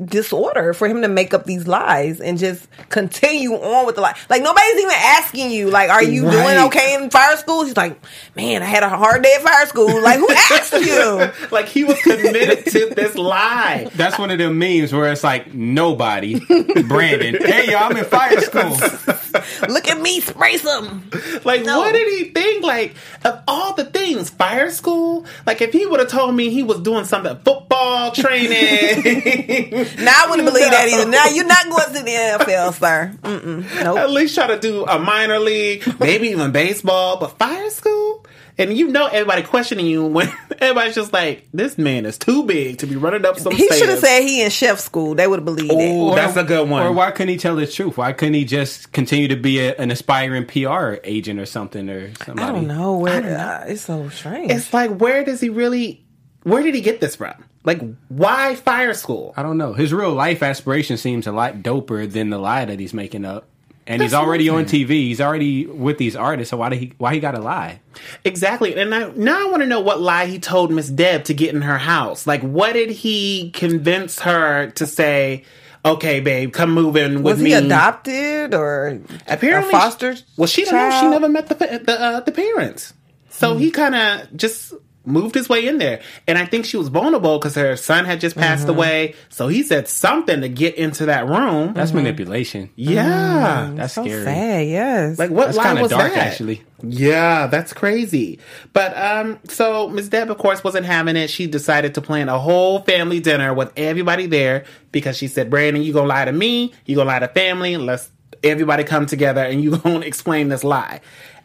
[0.04, 4.14] disorder for him to make up these lies and just continue on with the lie.
[4.28, 7.64] Like nobody's even asking you, like, are you doing okay in fire school?
[7.64, 7.98] He's like,
[8.36, 10.02] man, I had a hard day at fire school.
[10.02, 11.30] Like, who asked you?
[11.50, 13.88] like he was committed to this lie.
[13.94, 16.38] That's one of them memes where it's like nobody,
[16.82, 17.36] Brandon.
[17.54, 18.70] Hey, y'all, I'm in fire school.
[19.68, 21.10] Look at me, spray some.
[21.44, 21.80] Like, No.
[21.80, 22.64] what did he think?
[22.64, 25.26] Like, of all the things, fire school.
[25.46, 29.53] Like, if he would have told me he was doing something, football training.
[29.62, 31.10] Now I wouldn't believe that either.
[31.10, 33.12] Now you're not going to the NFL, sir.
[33.22, 33.84] Mm-mm.
[33.84, 33.98] Nope.
[33.98, 38.26] At least try to do a minor league, maybe even baseball, but fire school?
[38.56, 42.78] And you know everybody questioning you when everybody's just like, this man is too big
[42.78, 45.16] to be running up some He should have said he in chef school.
[45.16, 45.92] They would have believed it.
[45.92, 46.86] Ooh, that's a good one.
[46.86, 47.96] Or why couldn't he tell the truth?
[47.96, 52.14] Why couldn't he just continue to be a, an aspiring PR agent or something or
[52.24, 52.48] somebody?
[52.48, 54.52] I don't know where uh, it's so strange.
[54.52, 56.06] It's like, where does he really,
[56.44, 57.44] where did he get this from?
[57.64, 59.32] Like, why fire school?
[59.36, 59.72] I don't know.
[59.72, 63.46] His real life aspiration seems a lot doper than the lie that he's making up.
[63.86, 64.88] And he's That's what already on TV.
[64.88, 66.50] He's already with these artists.
[66.50, 66.92] So why did he?
[66.96, 67.80] Why he got to lie?
[68.24, 68.74] Exactly.
[68.76, 71.54] And I, now I want to know what lie he told Miss Deb to get
[71.54, 72.26] in her house.
[72.26, 75.44] Like, what did he convince her to say,
[75.84, 77.50] okay, babe, come move in with was me?
[77.50, 80.16] he adopted or Apparently, a foster?
[80.38, 81.00] Well, she don't know.
[81.00, 82.94] She never met the the, uh, the parents,
[83.28, 84.72] so he kind of just
[85.04, 86.00] moved his way in there.
[86.26, 88.76] And I think she was vulnerable because her son had just passed mm-hmm.
[88.76, 89.14] away.
[89.28, 91.74] So he said something to get into that room.
[91.74, 91.98] That's mm-hmm.
[91.98, 92.70] manipulation.
[92.76, 93.76] yeah, mm-hmm.
[93.76, 94.24] That's So scary.
[94.24, 94.66] sad.
[94.66, 95.18] Yes.
[95.18, 96.32] like what That's lie was dark, that?
[96.32, 96.62] actually.
[96.82, 98.38] Yeah, that's crazy.
[98.72, 101.30] But um, so Miss Deb, of course, wasn't having it.
[101.30, 105.82] She decided to plan a whole family dinner with everybody there because she said, "Brandon,
[105.82, 106.72] you gonna lie to me?
[106.84, 107.76] You gonna lie to family?
[107.76, 108.10] Let's
[108.42, 111.00] everybody come together and you gonna explain this lie."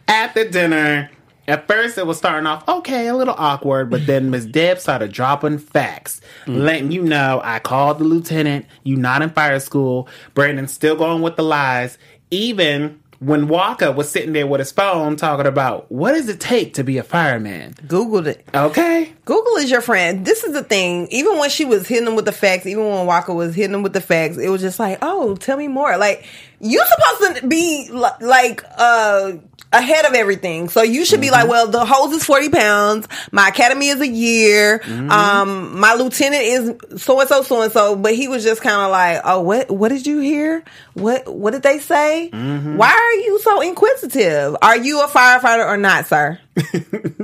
[0.07, 1.09] At the dinner,
[1.49, 5.11] At first, it was starting off okay, a little awkward, but then Miss Deb started
[5.11, 6.59] dropping facts, mm.
[6.59, 8.67] letting you know I called the lieutenant.
[8.83, 10.07] You not in fire school.
[10.35, 11.97] Brandon's still going with the lies,
[12.29, 16.75] even when Waka was sitting there with his phone talking about what does it take
[16.75, 17.73] to be a fireman.
[17.85, 18.47] Googled it.
[18.53, 20.25] Okay, Google is your friend.
[20.25, 21.07] This is the thing.
[21.09, 23.83] Even when she was hitting him with the facts, even when Waka was hitting him
[23.83, 25.97] with the facts, it was just like, oh, tell me more.
[25.97, 26.25] Like
[26.59, 29.33] you're supposed to be like uh
[29.71, 30.67] ahead of everything.
[30.67, 33.07] So you should be like, well, the hose is forty pounds.
[33.31, 34.81] My academy is a year.
[34.87, 37.95] Um, my lieutenant is so and so, so and so.
[37.95, 39.69] But he was just kind of like, oh, what?
[39.69, 40.63] What did you hear?
[40.93, 41.27] What?
[41.33, 42.29] What did they say?
[42.29, 44.55] Why are you so inquisitive?
[44.61, 46.39] Are you a firefighter or not, sir?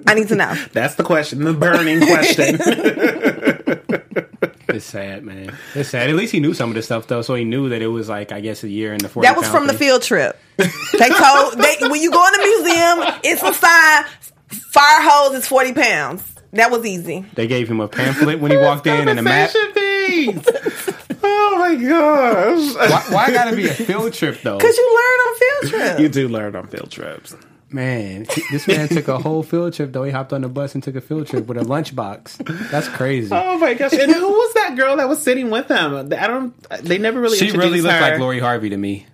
[0.07, 0.53] I need to know.
[0.71, 2.57] that's the question, the burning question.
[4.75, 5.57] It's sad, man.
[5.73, 6.09] It's sad.
[6.09, 8.09] At least he knew some of this stuff though, so he knew that it was
[8.09, 9.27] like I guess a year in the forty.
[9.27, 10.39] That was from the field trip.
[10.57, 14.05] They told they when you go in the museum, it's a sign.
[14.47, 16.23] Fire hose is forty pounds.
[16.53, 17.25] That was easy.
[17.33, 19.51] They gave him a pamphlet when he walked in and a map.
[21.27, 22.75] Oh my gosh.
[22.91, 24.57] Why, why gotta be a field trip though?
[24.59, 25.99] Cause you learn on field trips.
[26.01, 27.35] You do learn on field trips.
[27.75, 30.03] Man, this man took a whole field trip though.
[30.03, 32.71] He hopped on the bus and took a field trip with a lunchbox.
[32.71, 33.29] That's crazy.
[33.33, 33.91] Oh my gosh!
[33.91, 35.93] And who was that girl that was sitting with him?
[36.13, 36.53] I don't.
[36.83, 37.37] They never really.
[37.37, 37.99] she really looked her.
[38.11, 39.05] like Lori Harvey to me.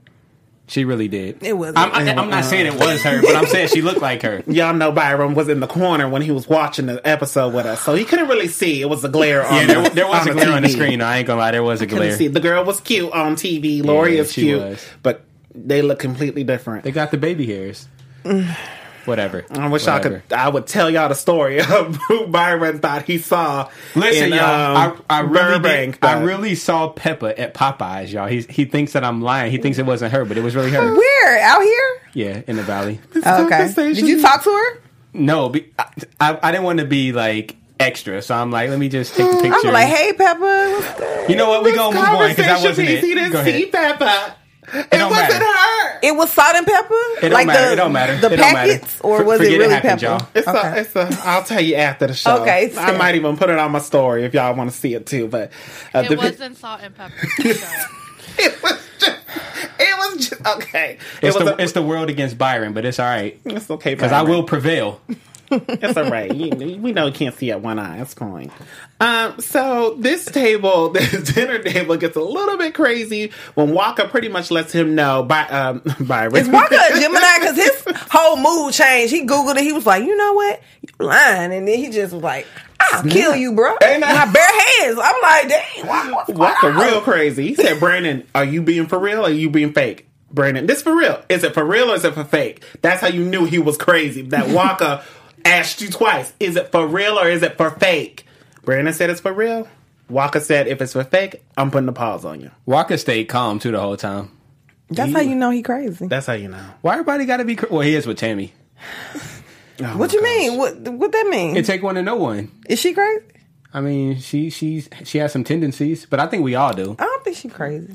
[0.68, 1.42] She really did.
[1.42, 1.80] It wasn't.
[1.80, 4.44] I'm, I, I'm not saying it was her, but I'm saying she looked like her.
[4.48, 7.82] Y'all know Byron was in the corner when he was watching the episode with us,
[7.82, 8.80] so he couldn't really see.
[8.82, 9.54] It was a glare on.
[9.56, 11.02] Yeah, there, the, there was a on glare on the screen.
[11.02, 12.16] I ain't gonna lie, there was a Couldn't glare.
[12.16, 12.28] see.
[12.28, 13.84] The girl was cute on TV.
[13.84, 14.86] Lori Yeah, is she cute, was.
[15.02, 15.24] but
[15.56, 16.84] they look completely different.
[16.84, 17.88] They got the baby hairs.
[19.06, 19.46] Whatever.
[19.50, 20.18] I wish Whatever.
[20.18, 20.34] I could.
[20.34, 23.68] I would tell y'all the story of who Byron thought he saw.
[23.96, 24.78] Listen, in, y'all.
[24.78, 28.28] um, I, I really Burbank, did, I really saw Pepa at Popeyes, y'all.
[28.28, 29.52] He he thinks that I'm lying.
[29.52, 30.94] He thinks it wasn't her, but it was really her.
[30.96, 32.02] Where out here?
[32.14, 33.00] Yeah, in the valley.
[33.16, 33.22] Okay.
[33.24, 34.82] conversation- Did you talk to her?
[35.14, 35.86] No, be, I,
[36.20, 39.26] I, I didn't want to be like extra, so I'm like, let me just take
[39.32, 39.68] the picture.
[39.68, 41.28] I'm like, hey, Pepa.
[41.28, 41.64] You know what?
[41.64, 43.16] We This gonna move on because that conversation wasn't piece, He it.
[43.16, 44.00] didn't Go see ahead.
[44.00, 44.36] Pepa.
[44.74, 45.46] It, don't wasn't matter.
[45.46, 46.00] her.
[46.04, 46.94] It was salt and pepper.
[46.94, 47.68] It don't like matter.
[47.68, 48.18] The, It don't matter.
[48.18, 48.72] The It don't matter.
[48.74, 50.28] packets, or was forget it it really happened, pepper?
[50.34, 50.68] It's Okay.
[50.68, 51.28] a, it's a.
[51.28, 52.42] I'll tell you after the show.
[52.42, 54.94] Okay, it's I might even put it on my story if y'all want to see
[54.94, 55.28] it too.
[55.28, 55.52] But
[55.94, 57.14] uh, It the- wasn't salt and pepper.
[57.16, 57.42] for
[58.40, 59.18] it was just.
[59.80, 60.98] It was just okay.
[61.22, 63.70] It's it was the a- it's the world against Byron, but it's all right it's
[63.70, 65.02] okay because I will prevail.
[65.52, 66.34] It's all right.
[66.34, 68.02] You- we know you can't see at one eye.
[68.02, 68.52] It's fine.
[69.00, 74.30] Um, so this table, this dinner table, gets a little bit crazy when Waka pretty
[74.30, 76.36] much lets him know by um Byron.
[76.38, 77.40] Is Waka a Gemini?
[77.40, 79.14] Because his whole mood changed.
[79.14, 79.64] He Googled it.
[79.64, 80.62] He was like, you know what?
[80.82, 81.52] You lying.
[81.54, 82.48] And then he just was like,
[82.80, 83.72] I'll kill you, bro.
[83.84, 85.00] Ain't I- My bare hands.
[85.02, 87.48] I'm like, dang, Waka real crazy.
[87.50, 90.08] He said, Brandon, are you being for real or are you being fake?
[90.34, 91.22] Brandon, this for real.
[91.28, 92.64] Is it for real or is it for fake?
[92.82, 94.22] That's how you knew he was crazy.
[94.22, 95.04] That Waka
[95.46, 96.34] asked you twice.
[96.40, 98.26] Is it for real or is it for fake?
[98.64, 99.68] Brandon said it's for real.
[100.10, 102.52] Waka said, if it's for fake, I'm putting a pause on you.
[102.66, 104.32] Waka stayed calm too the whole time.
[104.90, 106.08] That's how you know he crazy.
[106.08, 106.64] That's how you know.
[106.82, 107.56] Why everybody got to be?
[107.56, 108.54] Cr- well, he is with Tammy.
[109.84, 110.30] Oh What my you gosh.
[110.30, 110.58] mean?
[110.60, 111.56] What what that mean?
[111.56, 112.52] It take one to know one.
[112.70, 113.26] Is she crazy?
[113.74, 116.96] I mean, she she's she has some tendencies, but I think we all do.
[117.00, 117.92] I don't think she crazy.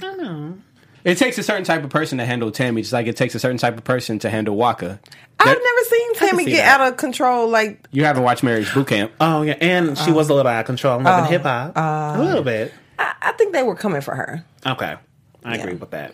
[1.07, 3.39] It takes a certain type of person to handle Tammy, just like it takes a
[3.39, 4.99] certain type of person to handle Waka.
[5.39, 6.81] I've That- never seen Tammy see get that.
[6.81, 7.49] out of control.
[7.49, 9.13] Like, You haven't watched Marriage Boot Camp.
[9.21, 9.55] Oh, yeah.
[9.61, 10.15] And she oh.
[10.15, 10.99] was a little out of control.
[10.99, 11.77] I'm loving Oh, hip hop.
[11.77, 12.75] a uh, little bit.
[12.99, 14.45] I, I think they were coming for her.
[14.67, 14.97] Okay.
[15.45, 16.13] I agree with that.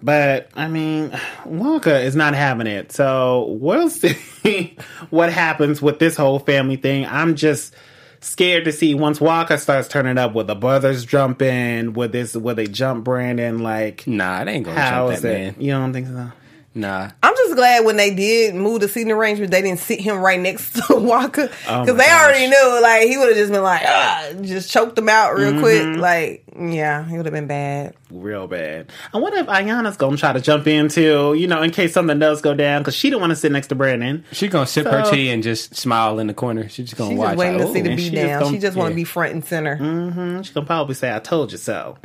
[0.00, 2.92] But I mean, Waka is not having it.
[2.92, 4.76] So we'll see
[5.10, 7.04] what happens with this whole family thing.
[7.06, 7.74] I'm just
[8.20, 12.54] scared to see once Waka starts turning up with the brothers jumping, with this will
[12.54, 15.54] they jump Brandon like Nah, it ain't gonna jump that it?
[15.54, 15.54] man.
[15.58, 16.32] You don't think so?
[16.74, 17.10] Nah.
[17.22, 20.38] I'm just glad when they did move the seating arrangement, they didn't sit him right
[20.38, 22.24] next to Waka because Oh they gosh.
[22.24, 25.52] already knew like he would have just been like, ah, just choked him out real
[25.52, 25.60] Mm-hmm.
[25.60, 25.98] quick.
[26.00, 27.94] Like, yeah, it would have been bad.
[28.10, 28.90] Real bad.
[29.14, 32.18] I wonder if Ayana's gonna try to jump in too, you know, in case something
[32.18, 34.24] does go down, because she didn't want to sit next to Brandon.
[34.32, 36.68] She gonna sip her tea and just smile in the corner.
[36.68, 37.28] She's just gonna She's watch.
[37.30, 38.40] just waiting like, to see the beat just down.
[38.42, 38.96] don't- She just want to yeah.
[38.96, 40.42] be front and center.
[40.42, 41.96] She gonna probably say, "I told you so."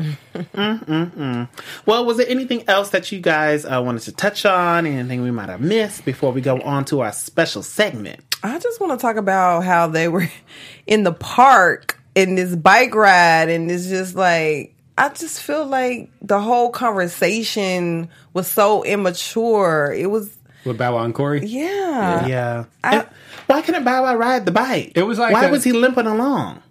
[1.85, 4.85] Well, was there anything else that you guys uh, wanted to touch on?
[4.85, 8.21] Anything we might have missed before we go on to our special segment?
[8.43, 10.27] I just want to talk about how they were
[10.87, 16.11] in the park in this bike ride, and it's just like I just feel like
[16.21, 19.93] the whole conversation was so immature.
[19.95, 21.45] It was, with Bow Wow and Corey.
[21.45, 22.65] yeah, Yeah.
[22.83, 23.07] I- And
[23.47, 24.91] why couldn't Bow Wow ride the bike?
[24.95, 26.61] It was like why a- was he limping along?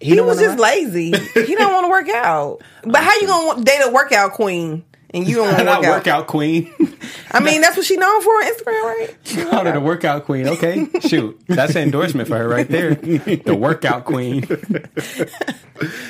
[0.00, 0.84] He don't was just ride?
[0.84, 1.10] lazy.
[1.34, 2.60] he don't want to work out.
[2.84, 5.84] But how you gonna date a workout queen and you don't want to work out.
[5.84, 6.72] workout queen.
[7.30, 9.16] I mean, that's what she known for on Instagram, right?
[9.24, 10.48] She Called her the workout queen.
[10.48, 12.94] Okay, shoot, that's an endorsement for her right there.
[12.94, 14.46] The workout queen.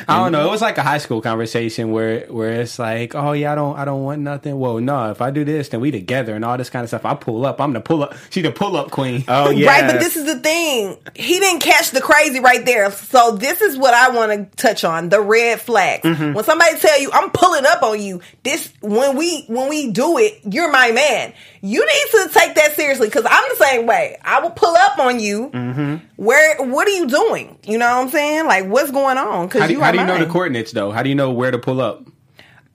[0.08, 0.46] I don't know.
[0.46, 3.76] It was like a high school conversation where where it's like, oh yeah, I don't
[3.76, 4.58] I don't want nothing.
[4.58, 7.04] Well, no, if I do this, then we together and all this kind of stuff.
[7.04, 7.60] I pull up.
[7.60, 8.16] I'm the pull up.
[8.30, 9.24] She the pull up queen.
[9.28, 9.68] Oh yeah.
[9.68, 10.96] Right, but this is the thing.
[11.14, 12.90] He didn't catch the crazy right there.
[12.90, 16.04] So this is what I want to touch on: the red flags.
[16.04, 16.32] Mm-hmm.
[16.34, 20.18] When somebody tell you, "I'm pulling up on you," this when we when we do
[20.18, 21.32] it, you're my man.
[21.60, 24.16] You need to take that seriously because I'm the same way.
[24.22, 25.50] I will pull up on you.
[25.50, 25.96] Mm-hmm.
[26.16, 26.62] Where?
[26.62, 27.58] What are you doing?
[27.64, 28.46] You know what I'm saying?
[28.46, 29.26] Like, what's going on?
[29.26, 30.90] How Because do, you how do you know the coordinates though?
[30.90, 32.02] How do you know where to pull up?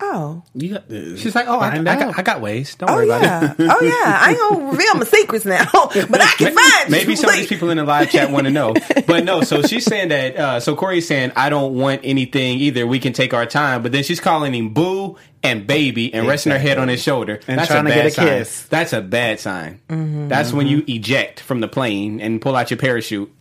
[0.06, 0.44] Oh.
[0.54, 1.20] You got this.
[1.22, 2.20] She's like, oh, I, I, Find got, out.
[2.20, 2.76] I got ways.
[2.76, 3.56] Don't Oh worry about yeah, it.
[3.60, 4.20] oh yeah.
[4.22, 7.16] I ain't gonna reveal my secrets now, but I can find Maybe you.
[7.16, 8.74] some of these people in the live chat want to know,
[9.08, 9.42] but no.
[9.42, 10.36] So she's saying that.
[10.38, 12.86] Uh, so Corey's saying, "I don't want anything either.
[12.86, 16.52] We can take our time." But then she's calling him boo and baby and resting
[16.52, 17.39] her head on his shoulder.
[17.48, 18.28] And That's trying a to get a sign.
[18.28, 18.63] kiss.
[18.66, 19.80] That's a bad sign.
[19.89, 20.28] Mm-hmm.
[20.28, 23.34] That's when you eject from the plane and pull out your parachute.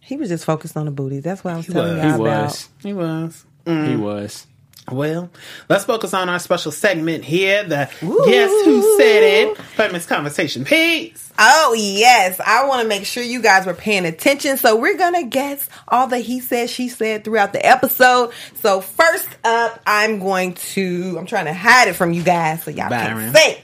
[0.00, 1.22] He was just focused on the booties.
[1.22, 2.04] That's what I was He telling was.
[2.04, 2.42] you He about.
[2.44, 2.68] was.
[2.82, 3.46] He was.
[3.88, 4.46] He was.
[4.90, 5.30] Well,
[5.68, 7.64] let's focus on our special segment here.
[7.64, 11.32] The Guess Who Said It Famous Conversation Piece.
[11.38, 14.56] Oh yes, I want to make sure you guys were paying attention.
[14.58, 18.32] So we're gonna guess all that he said, she said throughout the episode.
[18.60, 21.16] So first up, I'm going to.
[21.18, 23.32] I'm trying to hide it from you guys so y'all Byron.
[23.32, 23.62] can say.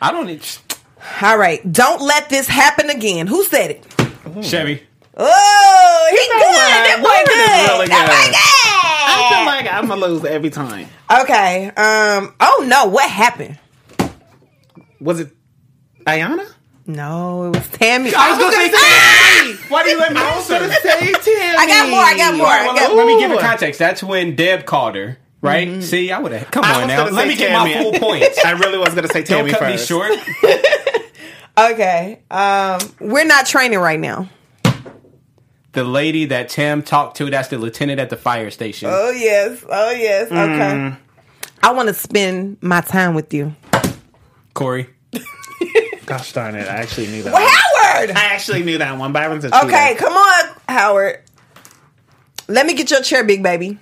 [0.00, 0.44] I don't need
[1.20, 3.26] All right, don't let this happen again.
[3.26, 4.44] Who said it?
[4.44, 4.82] Chevy.
[5.14, 6.40] Oh, he good.
[6.40, 7.90] That boy Byron is good.
[7.90, 8.61] That boy good.
[9.06, 9.14] Good.
[9.14, 10.88] I feel like I'm gonna lose every time.
[11.22, 11.66] Okay.
[11.68, 12.34] Um.
[12.40, 13.58] Oh no, what happened?
[15.00, 15.30] Was it
[16.06, 16.46] Ayana?
[16.86, 18.12] No, it was Tammy.
[18.14, 19.68] I was gonna say Tammy.
[19.70, 21.56] Why do you let me I was gonna say Tammy.
[21.56, 23.78] I got more, I got more, I Well, got let me give it context.
[23.78, 25.18] That's when Deb called her.
[25.40, 25.82] Right?
[25.82, 26.50] See, I would have.
[26.52, 27.04] Come I on was now.
[27.04, 27.82] gonna Let say me get my Tammy.
[27.98, 28.38] full points.
[28.44, 29.88] I really was gonna say Don't Tammy cut me first.
[29.88, 30.12] short.
[31.58, 32.20] Okay.
[32.30, 32.80] Um.
[32.98, 34.28] We're not training right now.
[35.72, 38.88] The lady that Tim talked to, that's the lieutenant at the fire station.
[38.92, 39.64] Oh yes.
[39.68, 40.26] Oh yes.
[40.26, 40.36] Okay.
[40.36, 40.96] Mm.
[41.62, 43.54] I want to spend my time with you.
[44.54, 44.88] Corey.
[46.06, 46.66] Gosh darn it!
[46.68, 47.32] I actually knew that.
[47.32, 47.52] Well, one.
[47.52, 48.10] Howard.
[48.16, 49.12] I actually knew that one.
[49.12, 49.66] Byron's a cheater.
[49.66, 51.20] Okay, come on, Howard.
[52.48, 53.78] Let me get your chair, big baby.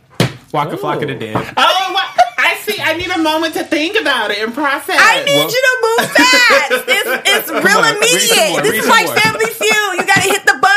[0.53, 1.35] Waka Flocka the Dead.
[1.57, 2.07] Oh, what?
[2.39, 2.81] I see.
[2.81, 4.97] I need a moment to think about it and process.
[5.01, 6.85] I need Well- you to move fast.
[6.89, 8.51] It's, it's real on, read some immediate.
[8.51, 9.17] more, This is some like more.
[9.17, 9.99] Family Feud.
[9.99, 10.70] You got to hit the buzzer,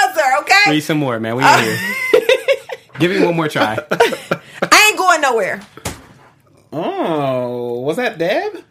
[0.44, 0.72] okay?
[0.72, 1.36] Read some more, man.
[1.36, 1.78] We in here.
[3.00, 3.78] Give me one more try.
[3.92, 5.62] I ain't going nowhere.
[6.72, 8.64] Oh, was that Deb?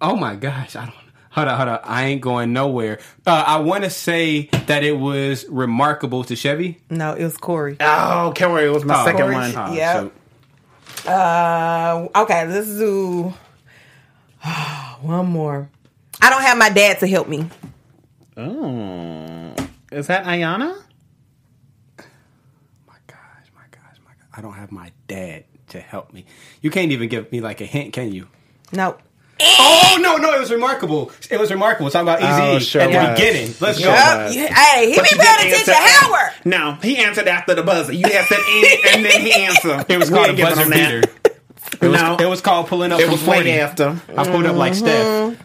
[0.00, 0.76] Oh my gosh.
[0.76, 0.94] I don't.
[1.30, 1.80] Hold on, hold on.
[1.84, 2.98] I ain't going nowhere.
[3.26, 6.80] Uh, I want to say that it was remarkable to Chevy.
[6.90, 7.76] No, it was Corey.
[7.80, 9.34] Oh, can't Corey, it was my Oh, second Corey.
[9.34, 9.54] one.
[9.56, 10.12] Oh, Yep.
[11.04, 13.32] so- Uh, okay, let's do
[15.02, 15.68] one more.
[16.20, 17.48] I don't have my dad to help me.
[18.36, 19.54] Oh,
[19.92, 20.74] is that Ayana?
[22.86, 24.28] my gosh, my gosh, my gosh.
[24.36, 26.24] I don't have my dad to help me.
[26.62, 28.26] You can't even give me like a hint, can you?
[28.72, 28.96] No.
[29.40, 31.12] Oh no, no, it was remarkable.
[31.30, 31.90] It was remarkable.
[31.90, 33.18] Talking about Easy Oh, sure at the was.
[33.20, 33.54] beginning.
[33.60, 34.24] Let's Sure go.
[34.24, 34.34] was.
[34.34, 36.32] Hey, he But be did paying answer attention, after- Howard.
[36.44, 37.92] No, he answered after the buzzer.
[37.92, 39.86] You had said and, and then he answered.
[39.88, 41.02] It was called a buzzer beater.
[41.80, 42.16] It was, No.
[42.18, 43.40] it was called pulling up It from was 40.
[43.42, 44.00] way after.
[44.16, 45.36] I pulled up like Steph.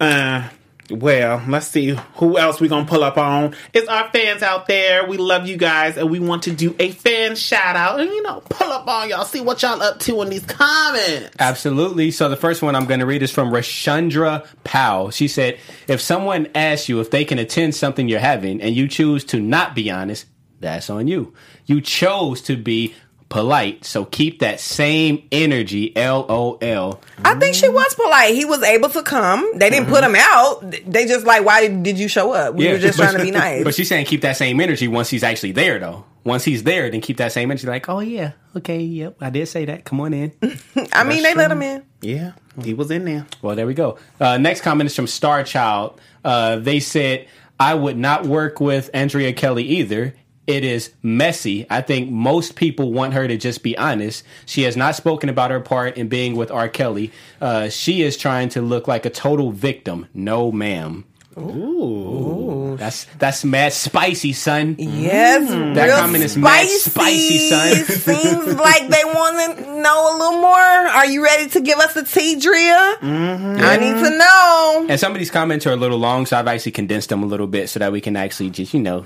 [0.00, 0.48] Uh,
[0.90, 3.54] well, let's see who else we gonna pull up on.
[3.72, 5.06] It's our fans out there.
[5.06, 8.22] We love you guys, and we want to do a fan shout out, and you
[8.22, 9.24] know, pull up on y'all.
[9.24, 11.30] See what y'all up to in these comments.
[11.38, 12.10] Absolutely.
[12.10, 15.10] So the first one I'm to read is from Rashandra Powell.
[15.10, 18.88] She said, "If someone asks you if they can attend something you're having and you
[18.88, 20.26] choose to not be honest,
[20.60, 21.34] that's on you.
[21.66, 22.94] You chose to be
[23.28, 25.92] polite, so keep that same energy.
[25.94, 27.00] LOL.
[27.24, 28.34] I think she was polite.
[28.34, 29.58] He was able to come.
[29.58, 30.70] They didn't put him out.
[30.86, 32.54] They just like, why did you show up?
[32.54, 33.64] We were just but- trying to be nice.
[33.64, 36.04] But she's saying keep that same energy once he's actually there, though.
[36.24, 37.66] Once he's there, then keep that same energy.
[37.66, 39.84] Like, oh yeah, okay, yep, I did say that.
[39.84, 40.32] Come on in.
[40.92, 41.82] I mean, they let him in.
[42.02, 43.26] Yeah, he was in there.
[43.40, 43.98] Well, there we go.
[44.20, 45.98] Uh, next comment is from Star Child.
[46.24, 50.14] Uh, they said, I would not work with Andrea Kelly either.
[50.48, 51.66] It is messy.
[51.68, 54.24] I think most people want her to just be honest.
[54.46, 56.70] She has not spoken about her part in being with R.
[56.70, 57.12] Kelly.
[57.38, 60.08] Uh, she is trying to look like a total victim.
[60.14, 61.04] No, ma'am.
[61.36, 62.76] Ooh.
[62.78, 64.76] That's that's mad spicy, son.
[64.78, 67.84] Yes, That real comment is mad spicy, son.
[67.84, 70.58] Seems like they want to know a little more.
[70.58, 72.96] Are you ready to give us a tea, Drea?
[73.00, 73.56] Mm-hmm.
[73.60, 74.86] I need to know.
[74.88, 77.26] And some of these comments are a little long, so I've actually condensed them a
[77.26, 79.04] little bit so that we can actually just, you know,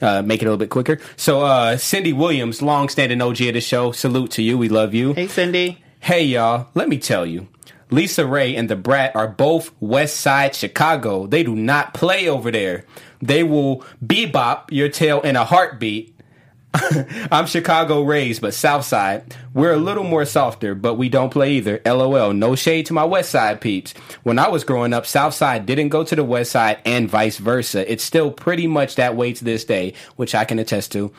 [0.00, 0.98] uh, make it a little bit quicker.
[1.16, 4.58] So, uh, Cindy Williams, long standing OG of the show, salute to you.
[4.58, 5.14] We love you.
[5.14, 5.82] Hey, Cindy.
[6.00, 7.48] Hey, y'all, let me tell you.
[7.90, 11.26] LisaRaye and the Brat are both West Side Chicago.
[11.26, 12.84] They do not play over there.
[13.20, 16.14] They will bebop your tail in a heartbeat.
[17.32, 19.34] I'm Chicago raised, but South Side.
[19.54, 21.80] We're a little more softer, but we don't play either.
[21.84, 22.32] LOL.
[22.32, 23.92] No shade to my West Side peeps.
[24.22, 27.38] When I was growing up, South Side didn't go to the West Side and vice
[27.38, 27.90] versa.
[27.90, 31.12] It's still pretty much that way to this day, which I can attest to.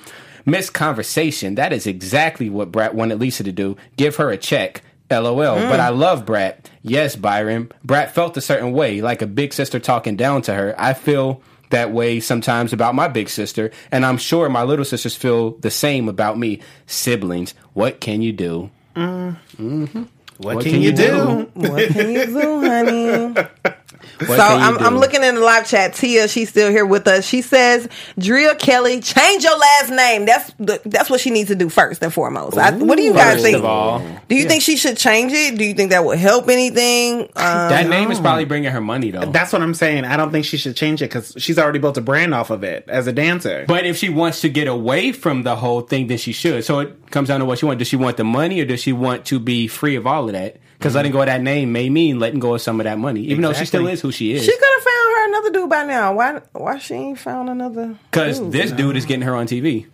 [0.45, 1.55] Miss Conversation.
[1.55, 3.75] That is exactly what Brat wanted Lisa to do.
[3.97, 4.81] Give her a check.
[5.09, 5.35] LOL.
[5.35, 5.81] But hmm.
[5.81, 6.69] I love Brat.
[6.81, 7.71] Yes, Byron.
[7.83, 10.73] Brat felt a certain way, like a big sister talking down to her.
[10.77, 15.15] I feel that way sometimes about my big sister, and I'm sure my little sisters
[15.15, 16.61] feel the same about me.
[16.85, 18.69] Siblings, what can you do?
[18.95, 19.37] Mm.
[19.57, 20.03] Mm-hmm.
[20.37, 21.49] What, can, you do?
[21.53, 23.75] What can you do, honey?
[24.25, 24.77] What so I'm.
[24.79, 25.93] I'm looking in the live chat.
[25.93, 27.25] Tia, she's still here with us.
[27.25, 30.25] She says, "Drea Kelly, change your last name.
[30.25, 32.57] That's the, that's what she needs to do first and foremost.
[32.57, 33.57] I, what do you guys think?
[33.57, 35.57] of all, do you think she should change it?
[35.57, 37.21] Do you think that would help anything?
[37.21, 39.25] Um, that name is probably bringing her money though.
[39.25, 40.05] That's what I'm saying.
[40.05, 42.63] I don't think she should change it because she's already built a brand off of
[42.63, 43.65] it as a dancer.
[43.67, 46.63] But if she wants to get away from the whole thing, then she should.
[46.63, 47.79] So it comes down to what she wants.
[47.79, 50.33] Does she want the money or does she want to be free of all of
[50.33, 50.57] that?
[50.81, 53.21] Because letting go of that name may mean letting go of some of that money,
[53.25, 54.43] even though she still is who she is.
[54.43, 56.15] she could have found her another dude by now.
[56.15, 56.41] Why?
[56.53, 57.95] Why she ain't found another?
[58.09, 58.51] Because dude?
[58.51, 59.85] this dude is getting her on TV.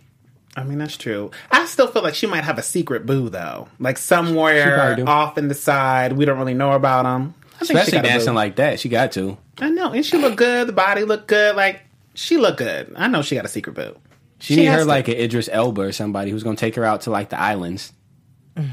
[0.56, 1.30] I mean, that's true.
[1.50, 5.48] I still feel like she might have a secret boo though, like somewhere off in
[5.48, 6.14] the side.
[6.14, 7.34] We don't really know about him.
[7.56, 8.80] I think she Especially got dancing like that.
[8.80, 9.36] She got to.
[9.58, 10.68] I know, and she look good.
[10.68, 11.54] The body look good.
[11.54, 11.82] Like
[12.14, 12.94] she look good.
[12.96, 13.94] I know she got a secret boo.
[14.38, 14.88] She, need has her to.
[14.88, 17.38] like an Idris Elba or somebody who's going to take her out to like the
[17.38, 17.92] islands.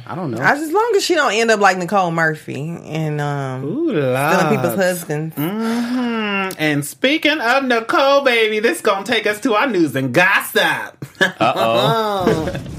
[0.07, 0.37] I don't know.
[0.41, 4.13] As as long as she don't end up like Nicole Murphy and um, Ooh, stealing
[4.13, 4.49] la.
[4.49, 5.35] people's husbands.
[5.35, 6.55] Mhm.
[6.57, 11.05] And speaking of Nicole, baby, this gonna take us to our news and gossip.
[11.21, 12.55] Uh-oh.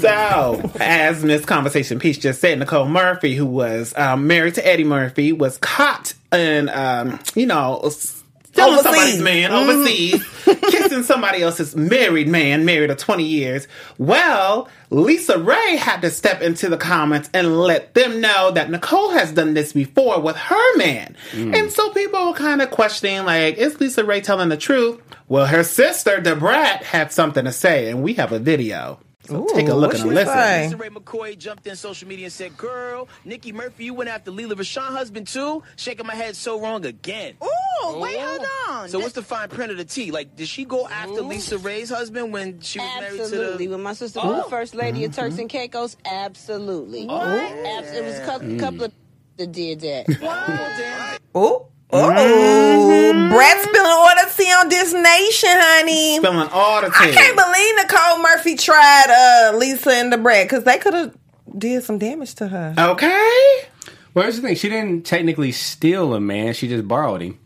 [0.00, 4.84] So, as Miss Conversation Piece just said, Nicole Murphy, who was um, married to Eddie
[4.84, 8.22] Murphy, was caught in, um, you know, stealing
[8.58, 8.82] Overseas.
[8.82, 10.26] somebody's man overseas,
[10.70, 13.68] kissing somebody else's married man, married of 20 years.
[13.98, 19.32] Well, LisaRaye had to step into the comments and let them know that Nicole has
[19.32, 21.16] done this before with her man.
[21.32, 21.56] Mm.
[21.56, 25.00] And so people were kind of questioning, like, is LisaRaye telling the truth?
[25.28, 29.00] Well, her sister, Da Brat, had something to say, and we have a video.
[29.28, 30.34] So take a look what and a listen.
[30.34, 30.70] say?
[30.72, 34.54] LisaRaye McCoy jumped in social media and said, Girl, Nikki Murphy, you went after Lela
[34.54, 35.62] Rochon husband too?
[35.76, 37.34] Shaking my head so wrong again.
[37.42, 38.66] Ooh, wait, hold oh.
[38.70, 38.88] on.
[38.88, 40.10] So what's the fine print of the T?
[40.10, 43.66] Like, did she go after LisaRaye's husband when she was married to Absolutely.
[43.66, 45.42] the When my sister was the first lady of Turks mm-hmm.
[45.42, 47.06] and Caicos, absolutely.
[47.08, 47.16] Oh.
[47.16, 47.84] What?
[47.84, 48.58] it was a couple, mm.
[48.58, 48.92] couple of
[49.36, 50.06] that did that.
[51.94, 51.98] Ooh.
[51.98, 56.16] Ooh, Brat spilling all the tea on this nation, honey.
[56.16, 60.64] Spilling all the I can't believe Nicole Murphy tried uh, Lisa and Da Brat because
[60.64, 61.16] they could have
[61.56, 62.74] did some damage to her.
[62.76, 63.60] Okay.
[64.14, 64.56] well, here's the thing.
[64.56, 66.54] She didn't technically steal a man.
[66.54, 67.38] She just borrowed him.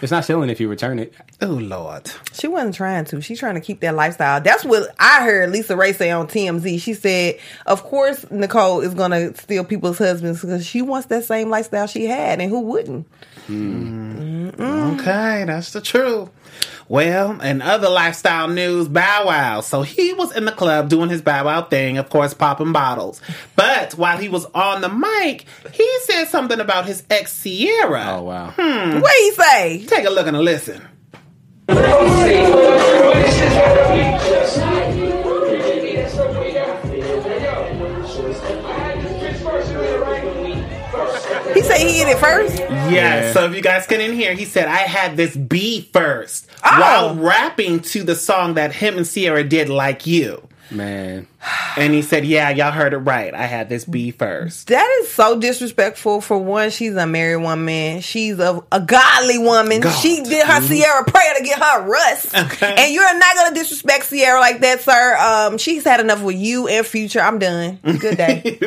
[0.00, 1.14] It's not stealing if you return it.
[1.40, 2.10] Oh Lord.
[2.32, 3.20] She wasn't trying to.
[3.20, 4.40] She's trying to keep that lifestyle.
[4.40, 6.80] That's what I heard LisaRaye say on TMZ.
[6.80, 11.50] She said, "Of course, Nicole is gonna steal people's husbands because she wants that same
[11.50, 13.06] lifestyle she had, and who wouldn't?"
[13.46, 14.12] Hmm.
[14.18, 14.41] Mm.
[14.56, 15.00] Mm-hmm.
[15.00, 16.30] Okay, that's the truth.
[16.88, 19.60] Well, in other lifestyle news, Bow Wow.
[19.62, 23.22] So he was in the club doing his Bow Wow thing, of course, popping bottles.
[23.56, 28.18] But while he was on the mic, he said something about his ex Ciara.
[28.18, 28.50] Oh, wow.
[28.56, 29.00] Hmm.
[29.00, 29.86] What he say?
[29.86, 30.86] Take a look and a listen.
[41.76, 42.56] He he hit it first.
[42.58, 42.92] Yes.
[42.92, 43.32] Yeah.
[43.32, 46.80] So if you guys couldn't hear, he said, I had this B first Oh.
[46.80, 50.46] while rapping to the song that him and Ciara did, Like You.
[50.72, 51.26] Man.
[51.76, 53.34] And he said, Yeah, y'all heard it right.
[53.34, 54.68] I had this B first.
[54.68, 56.20] That is so disrespectful.
[56.20, 58.00] For one, she's a married woman.
[58.00, 59.80] She's a, a godly woman.
[59.80, 59.98] God.
[60.00, 62.34] She did her Ciara prayer to get her Russ.
[62.34, 62.74] Okay.
[62.78, 65.16] And you're not gonna disrespect Ciara like that, sir.
[65.16, 67.20] Um, she's had enough with you and Future.
[67.20, 67.78] I'm done.
[67.82, 68.58] Good day.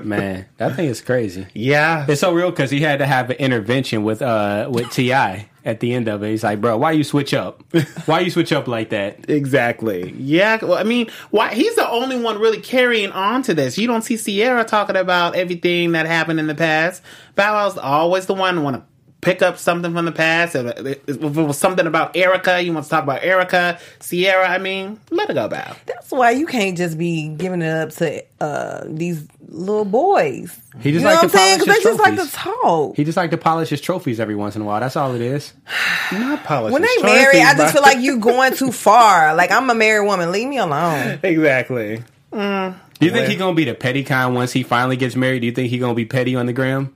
[0.02, 0.46] Man.
[0.56, 1.46] That thing is crazy.
[1.54, 2.06] Yeah.
[2.08, 5.80] It's so real because he had to have an intervention with uh with Ti at
[5.80, 6.30] the end of it.
[6.30, 7.62] He's like, bro, why you switch up?
[8.06, 9.28] Why you switch up like that?
[9.28, 10.12] Exactly.
[10.16, 10.64] Yeah.
[10.64, 13.76] Well, I mean, why he's the only one really carrying on to this.
[13.76, 17.02] You don't see Ciara talking about everything that happened in the past.
[17.34, 20.54] Bow Wow's always the one want to pick up something from the past.
[20.54, 24.48] If it if it was something about Erica, you want to talk about Erica, Ciara.
[24.48, 25.74] I mean, let it go, Bow.
[25.86, 30.58] That's why you can't just be giving it up to uh, these little boys.
[30.80, 31.58] He just you know like what to I'm saying?
[31.60, 32.96] polish Because his they just like to talk.
[32.96, 34.80] He just like to polish his trophies every once in a while.
[34.80, 35.54] That's all it is.
[36.12, 36.72] Not polish.
[36.72, 39.34] when his they married, I just feel like you going too far.
[39.34, 40.30] Like I'm a married woman.
[40.32, 41.18] Leave me alone.
[41.22, 42.02] exactly.
[42.32, 45.16] Mm, Do you think Where- he gonna be the petty kind once he finally gets
[45.16, 45.40] married?
[45.40, 46.94] Do you think he gonna be petty on the gram,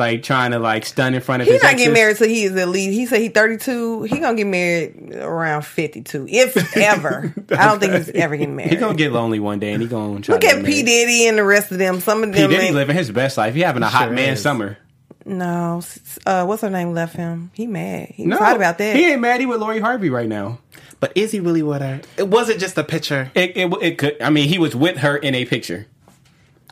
[0.00, 1.86] like trying to like stun in front of He's his not exes?
[1.86, 2.92] getting married till he is at least.
[2.92, 4.02] He said he 32.
[4.02, 7.32] He gonna get married around 52, if ever.
[7.50, 8.70] I don't think he's ever getting married.
[8.72, 10.70] He gonna get lonely one day, and he gonna try Look to at get P
[10.72, 10.86] married.
[10.86, 12.00] Diddy and the rest of them.
[12.00, 12.32] Some of them.
[12.34, 12.50] P them.
[12.50, 13.54] Diddy ain't- living his best life.
[13.54, 14.42] He having a hot Sure man is.
[14.42, 14.76] summer.
[15.24, 15.82] no,
[16.26, 17.50] uh, what's her name left him?
[17.54, 18.08] He mad.
[18.14, 18.96] He was No, hot about that.
[18.96, 19.38] He ain't mad.
[19.40, 20.58] He with Lori Harvey right now.
[20.98, 22.00] But is he really with her?
[22.16, 24.20] It wasn't just a picture It, it it could.
[24.20, 25.86] I mean, he was with her in a picture.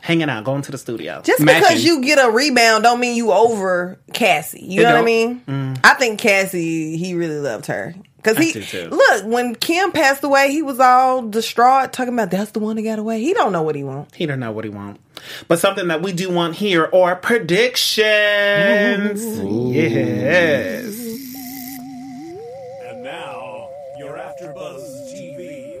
[0.01, 1.21] Hanging out, going to the studio.
[1.23, 1.61] Just matching.
[1.61, 4.63] because you get a rebound don't mean you over Cassie.
[4.63, 5.41] You It know what I mean?
[5.47, 5.79] Mm.
[5.83, 7.95] I think Cassie, he really loved her.
[8.21, 8.51] Cause he
[8.87, 12.81] look when Kim passed away, he was all distraught, talking about that's the one that
[12.81, 13.21] got away.
[13.21, 14.13] He don't know what he want.
[14.13, 14.99] He don't know what he want.
[15.47, 18.03] But something that we do want here are predictions.
[19.73, 20.83] Yes.
[22.87, 25.79] And now, your AfterBuzz TV.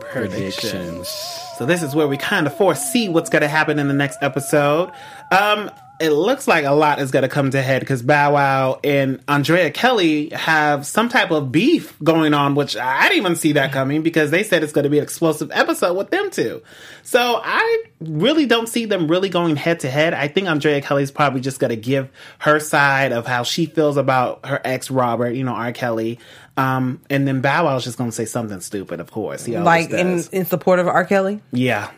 [0.00, 1.33] Predictions.
[1.58, 4.18] So this is where we kind of foresee what's going to happen in the next
[4.22, 4.90] episode.
[5.30, 8.80] Um, it looks like a lot is going to come to head because Bow Wow
[8.82, 13.52] and Andrea Kelly have some type of beef going on, which I didn't even see
[13.52, 16.62] that coming because they said it's going to be an explosive episode with them two.
[17.04, 20.14] So I really don't see them really going head to head.
[20.14, 23.96] I think Andrea Kelly's probably just going to give her side of how she feels
[23.96, 25.72] about her ex Robert, you know, R.
[25.72, 26.18] Kelly.
[26.56, 29.44] Um, and then Bow Wow's just going to say something stupid, of course.
[29.44, 30.28] He always Like in, does.
[30.28, 31.04] in support of R.
[31.04, 31.40] Kelly.
[31.52, 31.90] Yeah.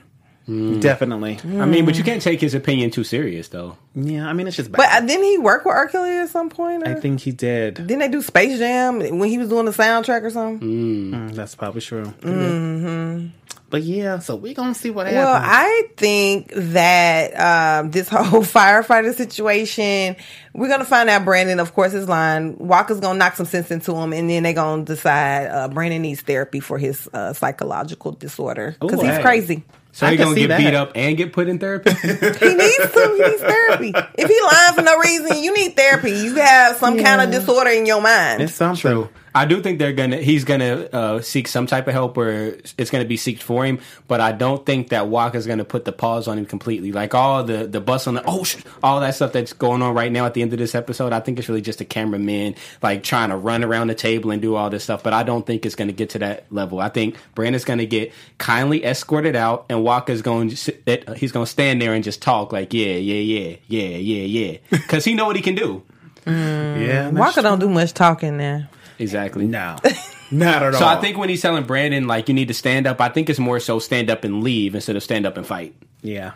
[0.48, 1.38] Definitely.
[1.44, 3.76] I mean, but you can't take his opinion too serious, though.
[3.96, 4.76] Yeah, I mean, it's just bad.
[4.76, 5.88] But uh, didn't he work with R.
[5.88, 6.86] Kelly at some point?
[6.86, 6.90] Or?
[6.90, 7.74] I think he did.
[7.74, 11.10] Didn't they do Space Jam when he was doing the soundtrack or something?
[11.12, 12.04] Mm, that's probably true.
[12.04, 13.28] Mm-hmm.
[13.68, 15.24] But yeah, so we gonna see what happens.
[15.24, 20.16] Well, I think that um, this whole firefighter situation,
[20.52, 22.58] we're gonna find out Brandon, of course, is lying.
[22.58, 26.20] Walker's gonna knock some sense into him, and then they're gonna decide uh, Brandon needs
[26.20, 29.22] therapy for his uh, psychological disorder because he's hey.
[29.22, 29.64] crazy.
[29.96, 30.58] So I he gonna get that.
[30.58, 31.90] beat up and get put in therapy.
[32.02, 33.14] He needs to.
[33.16, 33.85] He needs therapy.
[33.94, 36.12] If he lying for no reason, you need therapy.
[36.12, 38.42] You have some kind of disorder in your mind.
[38.42, 38.80] it's something.
[38.80, 39.08] True.
[39.36, 40.16] I do think they're gonna.
[40.16, 43.80] He's gonna uh, seek some type of help, or it's gonna be seeked for him.
[44.08, 46.90] But I don't think that Walker's gonna put the pause on him completely.
[46.90, 49.92] Like all the the bus on the oh, sh- all that stuff that's going on
[49.92, 51.12] right now at the end of this episode.
[51.12, 54.40] I think it's really just a cameraman like trying to run around the table and
[54.40, 55.02] do all this stuff.
[55.02, 56.80] But I don't think it's gonna get to that level.
[56.80, 60.82] I think Brandon's gonna get kindly escorted out, and Walker's going to sit,
[61.18, 65.04] he's gonna stand there and just talk like yeah, yeah, yeah, yeah, yeah, yeah, because
[65.04, 65.82] he know what he can do.
[66.24, 67.42] Yeah, that's Walker true.
[67.42, 68.68] don't do much talking now.
[68.98, 69.46] Exactly.
[69.46, 69.76] No,
[70.30, 70.80] not at all.
[70.80, 73.28] So I think when he's telling Brandon like you need to stand up, I think
[73.30, 75.74] it's more so stand up and leave instead of stand up and fight.
[76.02, 76.32] yeah,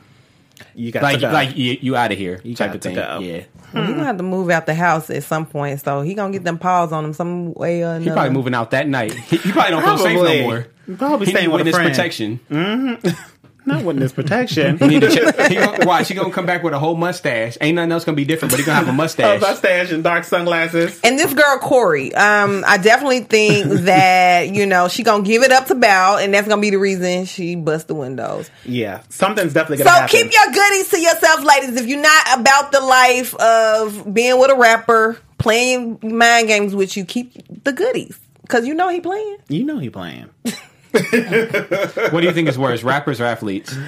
[0.75, 1.33] you got Like to go.
[1.33, 2.95] like you, you out of here You type got of to thing.
[2.97, 3.19] go.
[3.21, 6.15] Yeah, Well, he gonna have to move out the house at some point, so he
[6.15, 8.05] gonna get them paws on him some way or another.
[8.05, 9.13] he probably moving out that night.
[9.15, 10.41] He, he probably don't feel safe Probably.
[10.41, 10.67] no more.
[10.99, 11.89] Probably he staying with a friend.
[11.91, 12.41] protection.
[12.51, 13.09] Mm-hmm.
[13.71, 14.79] not witness protection.
[14.79, 15.49] He need to check.
[15.51, 16.09] He gonna, watch.
[16.09, 17.57] He gonna come back with a whole mustache.
[17.61, 19.41] Ain't nothing else gonna be different, but he gonna have a mustache.
[19.41, 21.01] mustache and dark sunglasses.
[21.03, 25.53] And this girl Corey, um, I definitely think that you know she gonna give it
[25.53, 28.51] up to Bow, and that's gonna be the reason she bust the windows.
[28.65, 30.17] Yeah, something's definitely So gonna happen.
[30.17, 31.77] keep your goodies to yourself, ladies.
[31.81, 36.97] If you're not about the life of being with a rapper, playing mind games with
[36.97, 37.33] you, keep
[37.65, 39.37] the goodies because you know he playing.
[39.49, 40.29] you know he playing.
[40.93, 43.75] what do you think is worse, rappers or athletes?
[43.75, 43.79] I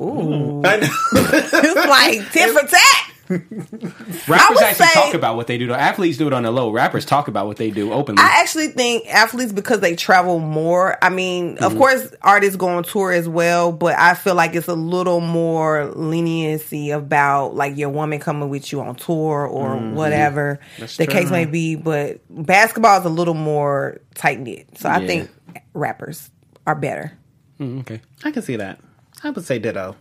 [0.00, 0.88] know.
[1.12, 3.11] It's like tit for tat.
[4.28, 5.72] Rappers actually say- talk about what they do.
[5.72, 6.70] Athletes do it on the low.
[6.70, 8.22] Rappers talk about what they do openly.
[8.22, 10.96] I actually think athletes because they travel more.
[11.02, 11.64] I mean, Mm-hmm.
[11.64, 15.20] of course, artists go on tour as well, but I feel like it's a little
[15.20, 20.60] more leniency about like your woman coming with you on tour or whatever
[20.96, 21.74] the case may be.
[21.76, 25.30] But basketball is a little more tight knit, so I think
[25.74, 26.30] rappers
[26.66, 27.12] are better.
[27.60, 28.00] Mm, okay.
[28.24, 28.80] I can see that.
[29.24, 29.96] I would say ditto.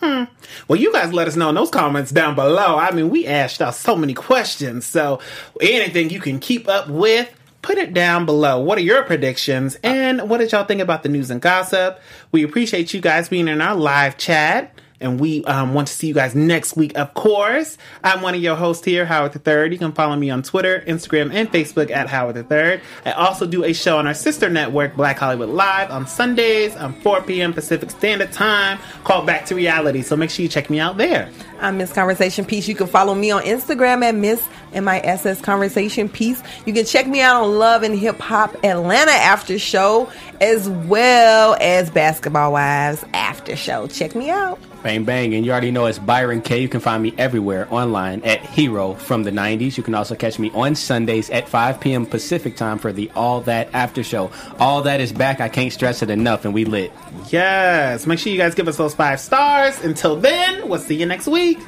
[0.00, 0.24] Hmm.
[0.68, 2.76] Well, you guys let us know in those comments down below.
[2.76, 4.84] I mean, we asked y'all so many questions.
[4.84, 5.20] So
[5.60, 7.32] anything you can keep up with,
[7.62, 8.60] put it down below.
[8.60, 9.76] What are your predictions?
[9.82, 11.98] And what did y'all think about the news and gossip?
[12.30, 14.78] We appreciate you guys being in our live chat.
[15.00, 17.76] And we um, want to see you guys next week, of course.
[18.02, 19.72] I'm one of your hosts here, Howard the Third.
[19.72, 22.80] You can follow me on Twitter, Instagram, and Facebook at Howard the Third.
[23.04, 26.94] I also do a show on our sister network, Black Hollywood Live, on Sundays on
[27.00, 27.52] 4 p.m.
[27.52, 30.02] Pacific Standard Time called Back to Reality.
[30.02, 31.30] So make sure you check me out there.
[31.60, 32.68] I'm Miss Conversation Piece.
[32.68, 36.42] You can follow me on Instagram at Miss M-I-S-S Conversation Piece.
[36.66, 41.56] You can check me out on Love and Hip Hop Atlanta After Show as well
[41.60, 43.86] as Basketball Wives After Show.
[43.86, 44.58] Check me out.
[44.86, 46.60] Bang bang, and you already know it's Byron K.
[46.62, 49.76] You can find me everywhere online at Hero from the 90s.
[49.76, 52.06] You can also catch me on Sundays at 5 p.m.
[52.06, 54.30] Pacific time for the All That After Show.
[54.60, 55.40] All that is back.
[55.40, 56.92] I can't stress it enough, and we lit.
[57.30, 58.06] Yes.
[58.06, 59.76] Make sure you guys give us those five stars.
[59.80, 61.58] Until then, we'll see you next week.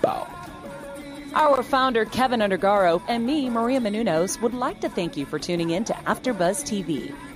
[0.00, 0.28] Bow.
[1.34, 5.70] Our founder, Kevin Undergaro, and me, Maria Menounos, would like to thank you for tuning
[5.70, 7.12] in to AfterBuzz TV.